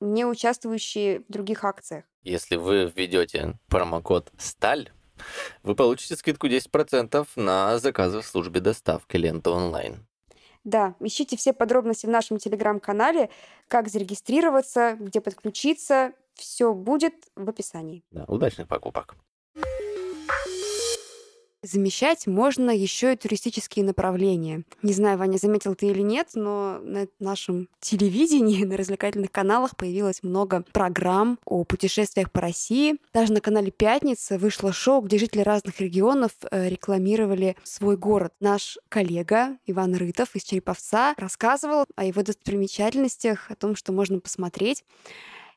не 0.01 0.27
участвующие 0.27 1.21
в 1.21 1.33
других 1.33 1.65
акциях. 1.65 2.05
Если 2.25 2.57
вы 2.57 2.93
введете 2.95 3.59
промокод 3.69 4.33
«Сталь», 4.37 4.93
вы 5.63 5.75
получите 5.75 6.17
скидку 6.17 6.47
10% 6.47 7.27
на 7.37 7.79
заказы 7.79 8.21
в 8.21 8.27
службе 8.27 8.61
доставки 8.61 9.17
ленты 9.17 9.49
онлайн. 9.49 10.07
Да, 10.65 10.95
ищите 11.01 11.37
все 11.37 11.53
подробности 11.53 12.07
в 12.07 12.11
нашем 12.11 12.39
телеграм-канале, 12.39 13.29
как 13.69 13.89
зарегистрироваться, 13.89 14.97
где 14.99 15.21
подключиться. 15.21 16.13
Все 16.35 16.75
будет 16.75 17.15
в 17.37 17.49
описании. 17.49 18.03
Да, 18.11 18.25
удачных 18.27 18.67
покупок. 18.67 19.15
Замещать 21.65 22.27
можно 22.27 22.71
еще 22.71 23.15
и 23.15 23.17
туристические 23.17 23.87
направления. 23.87 24.65
Не 24.83 24.93
знаю, 24.93 25.17
Ваня, 25.17 25.39
заметил 25.39 25.75
ты 25.75 25.87
или 25.87 26.03
нет, 26.03 26.29
но 26.35 26.79
на 26.83 27.07
нашем 27.21 27.71
телевидении, 27.81 28.65
на 28.65 28.77
развлекательных 28.77 29.33
каналах 29.33 29.75
появилось 29.75 30.23
много 30.23 30.63
программ 30.73 31.39
о 31.47 31.65
путешествиях 31.65 32.31
по 32.31 32.43
России. 32.43 32.97
Даже 33.15 33.33
на 33.33 33.41
канале 33.41 33.71
«Пятница» 33.71 34.37
вышло 34.37 34.75
шоу, 34.75 35.01
где 35.01 35.17
жители 35.17 35.41
разных 35.41 35.81
регионов 35.81 36.33
э, 36.51 36.69
рекламировали 36.69 37.57
свой 37.63 37.97
город. 37.97 38.35
Наш 38.41 38.77
коллега 38.91 39.57
Иван 39.65 39.95
Рытов 39.95 40.37
из 40.37 40.45
Череповца 40.45 41.15
рассказывал 41.17 41.87
о 41.97 42.05
его 42.05 42.23
достопримечательностях, 42.23 43.51
о 43.51 43.57
том, 43.57 43.75
что 43.75 43.93
можно 43.93 44.21
посмотреть. 44.21 44.85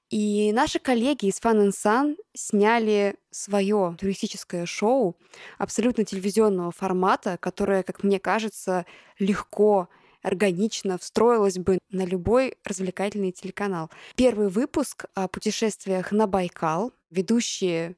И 0.09 0.53
наши 0.53 0.79
коллеги 0.79 1.25
из 1.25 1.39
Fun 1.39 1.67
and 1.67 1.71
Sun 1.71 2.15
сняли 2.33 3.15
свое 3.29 3.95
туристическое 3.99 4.65
шоу 4.65 5.17
абсолютно 5.57 6.05
телевизионного 6.05 6.71
формата, 6.71 7.37
которое, 7.37 7.83
как 7.83 8.03
мне 8.03 8.19
кажется, 8.19 8.85
легко 9.19 9.89
органично 10.21 10.97
встроилось 10.97 11.57
бы 11.57 11.79
на 11.89 12.05
любой 12.05 12.57
развлекательный 12.63 13.31
телеканал. 13.31 13.89
Первый 14.15 14.49
выпуск 14.49 15.05
о 15.13 15.27
путешествиях 15.27 16.11
на 16.11 16.25
Байкал. 16.25 16.93
Ведущие 17.09 17.95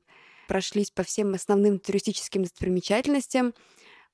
прошлись 0.47 0.89
по 0.89 1.03
всем 1.03 1.35
основным 1.35 1.79
туристическим 1.79 2.43
достопримечательностям, 2.43 3.53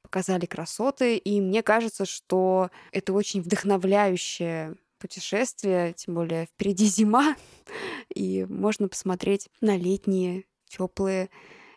показали 0.02 0.46
красоты, 0.46 1.18
и 1.18 1.42
мне 1.42 1.64
кажется, 1.64 2.06
что 2.06 2.70
это 2.92 3.14
очень 3.14 3.42
вдохновляющее 3.42 4.76
путешествие, 5.00 5.94
тем 5.94 6.16
более 6.16 6.46
впереди 6.46 6.86
зима, 6.86 7.36
и 8.16 8.46
можно 8.46 8.88
посмотреть 8.88 9.50
на 9.62 9.78
летние 9.78 10.46
теплые 10.68 11.30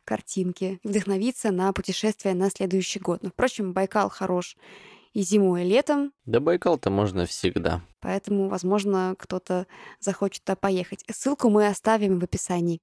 картинки, 0.04 0.80
вдохновиться 0.84 1.50
на 1.50 1.72
путешествие 1.72 2.34
на 2.34 2.50
следующий 2.50 2.98
год. 2.98 3.22
Но, 3.22 3.30
впрочем, 3.30 3.72
Байкал 3.74 4.08
хорош 4.08 4.56
и 5.12 5.22
зимой, 5.22 5.62
и 5.62 5.68
летом. 5.68 6.12
Да 6.24 6.40
Байкал-то 6.40 6.90
можно 6.90 7.26
всегда. 7.26 7.82
Поэтому, 8.00 8.48
возможно, 8.48 9.14
кто-то 9.18 9.66
захочет 10.00 10.44
туда 10.44 10.56
поехать. 10.56 11.04
Ссылку 11.10 11.50
мы 11.50 11.66
оставим 11.66 12.18
в 12.18 12.24
описании. 12.24 12.80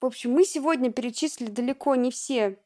В 0.00 0.06
общем, 0.06 0.32
мы 0.32 0.44
сегодня 0.44 0.92
перечислили 0.92 1.50
далеко 1.50 1.94
не 1.94 2.10
все 2.10 2.58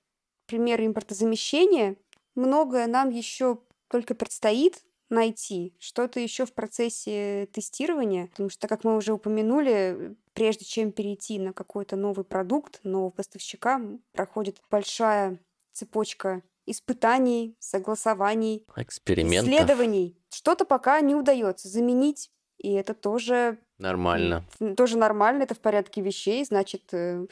примеры 0.47 0.87
импортозамещения. 0.87 1.97
Многое 2.35 2.87
нам 2.87 3.11
еще 3.11 3.59
только 3.89 4.15
предстоит 4.15 4.83
найти, 5.11 5.75
что-то 5.79 6.21
еще 6.21 6.47
в 6.47 6.53
процессе 6.55 7.47
тестирования, 7.53 8.29
потому 8.29 8.49
что, 8.49 8.69
как 8.69 8.85
мы 8.85 8.97
уже 8.97 9.13
упомянули, 9.13 10.17
прежде 10.33 10.65
чем 10.65 10.93
перейти 10.93 11.39
на 11.39 11.53
какой-то 11.53 11.97
новый 11.97 12.25
продукт, 12.25 12.81
нового 12.85 13.11
поставщика, 13.11 13.81
проходит 14.13 14.61
большая 14.71 15.39
цепочка 15.73 16.43
испытаний, 16.67 17.57
согласований, 17.59 18.67
Экспериментов. 18.77 19.49
исследований. 19.53 20.17
Что-то 20.31 20.65
пока 20.65 21.01
не 21.01 21.15
удается 21.15 21.69
заменить, 21.69 22.31
и 22.59 22.73
это 22.73 22.95
тоже 22.95 23.59
Нормально. 23.79 24.45
тоже 24.77 24.97
нормально, 24.97 25.43
это 25.43 25.55
в 25.55 25.61
порядке 25.61 26.01
вещей, 26.01 26.45
значит, 26.45 26.95
э, 26.95 27.27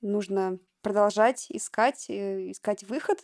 нужно 0.00 0.58
продолжать 0.82 1.46
искать, 1.50 2.06
э, 2.08 2.50
искать 2.50 2.84
выход. 2.84 3.18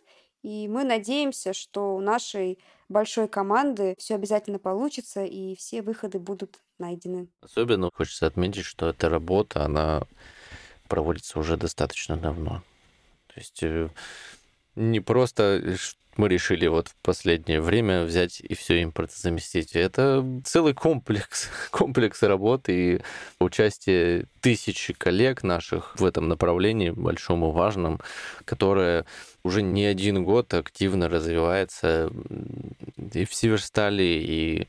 И 0.47 0.69
мы 0.69 0.85
надеемся, 0.85 1.53
что 1.53 1.97
у 1.97 2.01
нашей 2.01 2.61
большой 2.89 3.27
команды 3.27 3.97
все 3.99 4.15
обязательно 4.15 4.61
получится, 4.61 5.25
и 5.25 5.57
все 5.57 5.83
выходы 5.83 6.21
будут 6.21 6.61
найдены. 6.79 7.27
Особенно 7.41 7.91
хочется 7.93 8.29
отметить, 8.29 8.65
что 8.65 8.89
эта 8.89 9.09
работа, 9.09 9.65
она 9.65 10.05
проводится 10.87 11.41
уже 11.41 11.57
достаточно 11.57 12.17
давно. 12.17 12.63
То 13.27 13.41
есть 13.41 13.61
э, 13.65 13.91
не 14.77 15.01
просто 15.01 15.43
э, 15.43 15.77
мы 16.17 16.29
решили 16.29 16.67
вот 16.67 16.89
в 16.89 16.97
последнее 17.03 17.61
время 17.61 18.05
взять 18.05 18.41
и 18.41 18.55
все 18.55 18.83
импортозаместить. 18.83 19.75
Это 19.75 20.25
целый 20.45 20.75
комплекс, 20.75 21.49
комплекс 21.71 22.23
работы 22.23 22.73
и 22.73 23.01
участие 23.39 24.27
тысячи 24.41 24.93
коллег 24.93 25.43
наших 25.43 25.99
в 25.99 26.05
этом 26.05 26.29
направлении, 26.29 26.91
большом 26.91 27.45
и 27.45 27.53
важном, 27.53 28.01
которое 28.45 29.05
уже 29.43 29.63
не 29.63 29.85
один 29.85 30.25
год 30.25 30.53
активно 30.55 31.09
развивается 31.09 32.11
и 33.13 33.25
в 33.25 33.35
Северстале, 33.35 34.23
и 34.23 34.69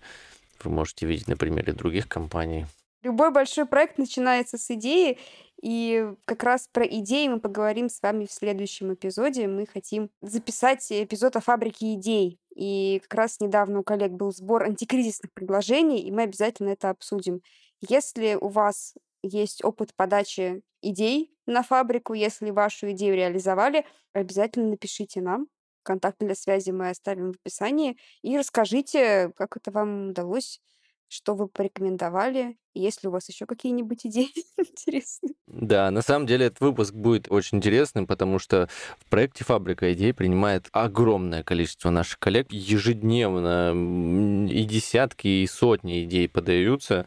вы 0.63 0.71
можете 0.71 1.05
видеть 1.05 1.27
на 1.27 1.37
примере 1.37 1.73
других 1.73 2.07
компаний. 2.07 2.65
Любой 3.07 3.31
большой 3.31 3.65
проект 3.65 3.97
начинается 3.97 4.57
с 4.57 4.69
идеи, 4.69 5.17
и 5.61 6.11
как 6.25 6.43
раз 6.43 6.67
про 6.67 6.85
идеи 6.85 7.29
мы 7.29 7.39
поговорим 7.39 7.87
с 7.87 8.01
вами 8.01 8.25
в 8.25 8.31
следующем 8.33 8.93
эпизоде. 8.93 9.47
Мы 9.47 9.65
хотим 9.65 10.09
записать 10.21 10.85
эпизод 10.91 11.37
о 11.37 11.39
фабрике 11.39 11.93
идей. 11.93 12.37
И 12.53 12.99
как 13.03 13.13
раз 13.13 13.39
недавно 13.39 13.79
у 13.79 13.83
коллег 13.83 14.11
был 14.11 14.33
сбор 14.33 14.63
антикризисных 14.63 15.31
предложений, 15.31 16.01
и 16.01 16.11
мы 16.11 16.23
обязательно 16.23 16.71
это 16.71 16.89
обсудим. 16.89 17.39
Если 17.79 18.35
у 18.35 18.49
вас 18.49 18.93
есть 19.23 19.63
опыт 19.63 19.95
подачи 19.95 20.61
идей 20.81 21.31
на 21.45 21.63
фабрику, 21.63 22.13
если 22.13 22.49
вашу 22.49 22.91
идею 22.91 23.15
реализовали, 23.15 23.85
обязательно 24.11 24.71
напишите 24.71 25.21
нам. 25.21 25.47
Контакты 25.83 26.25
для 26.25 26.35
связи 26.35 26.71
мы 26.71 26.89
оставим 26.89 27.31
в 27.31 27.37
описании. 27.37 27.97
И 28.21 28.37
расскажите, 28.37 29.31
как 29.37 29.55
это 29.55 29.71
вам 29.71 30.09
удалось, 30.09 30.59
что 31.07 31.35
вы 31.35 31.47
порекомендовали, 31.47 32.57
есть 32.73 33.03
ли 33.03 33.09
у 33.09 33.11
вас 33.11 33.27
еще 33.29 33.45
какие-нибудь 33.45 34.05
идеи 34.05 34.31
интересные. 34.57 35.33
Да, 35.47 35.91
на 35.91 36.01
самом 36.01 36.27
деле 36.27 36.47
этот 36.47 36.61
выпуск 36.61 36.93
будет 36.93 37.27
очень 37.29 37.57
интересным, 37.57 38.07
потому 38.07 38.39
что 38.39 38.67
в 38.99 39.09
проекте 39.09 39.43
«Фабрика 39.43 39.91
идей» 39.93 40.13
принимает 40.13 40.67
огромное 40.71 41.43
количество 41.43 41.89
наших 41.89 42.19
коллег. 42.19 42.51
Ежедневно 42.51 43.73
и 44.49 44.63
десятки, 44.63 45.27
и 45.27 45.47
сотни 45.47 46.03
идей 46.03 46.27
подаются. 46.27 47.05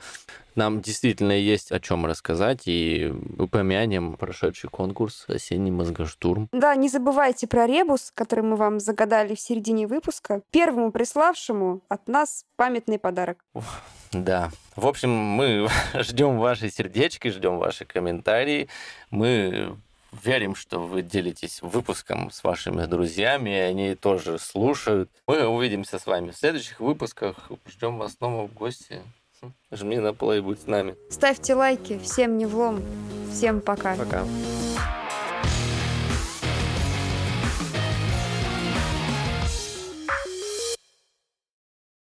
Нам 0.57 0.81
действительно 0.81 1.33
есть 1.33 1.71
о 1.71 1.81
чем 1.81 2.07
рассказать, 2.07 2.63
и 2.67 3.13
упомянем 3.39 4.17
прошедший 4.17 4.69
конкурс 4.69 5.25
«Осенний 5.29 5.71
мозгоштурм». 5.71 6.49
Да, 6.53 6.75
не 6.75 6.89
забывайте 6.89 7.47
про 7.47 7.67
ребус, 7.67 8.11
который 8.15 8.45
мы 8.45 8.57
вам 8.57 8.81
загадали 8.81 9.35
в 9.35 9.41
середине 9.41 9.87
выпуска. 9.87 10.43
Первому 10.51 10.93
приславшему 10.93 11.83
от 11.89 12.09
нас 12.09 12.45
памятный 12.57 12.99
подарок. 12.99 13.45
Да. 14.13 14.51
В 14.77 14.87
общем, 14.87 15.11
мы 15.11 15.69
ждем 15.95 16.39
ваши 16.39 16.71
сердечки, 16.71 17.29
ждем 17.29 17.59
ваши 17.59 17.85
комментарии. 17.85 18.69
Мы 19.11 19.77
верим, 20.25 20.55
что 20.55 20.81
вы 20.81 21.03
делитесь 21.03 21.63
выпуском 21.63 22.31
с 22.31 22.43
вашими 22.43 22.87
друзьями, 22.87 23.51
и 23.51 23.61
они 23.61 23.95
тоже 23.95 24.39
слушают. 24.39 25.11
Мы 25.27 25.47
увидимся 25.47 25.99
с 25.99 26.07
вами 26.07 26.31
в 26.31 26.37
следующих 26.37 26.81
выпусках. 26.81 27.37
Ждем 27.69 27.99
вас 27.99 28.15
снова 28.15 28.49
в 28.49 28.53
гости. 28.53 29.03
Хм, 29.41 29.53
Жми 29.71 29.99
на 29.99 30.13
плей, 30.13 30.41
будь 30.41 30.61
с 30.61 30.67
нами. 30.67 30.97
Ставьте 31.11 31.55
лайки, 31.55 31.99
всем 32.01 32.39
не 32.39 32.47
влом. 32.47 32.83
Всем 33.33 33.61
пока. 33.61 33.95
Пока. 33.95 34.25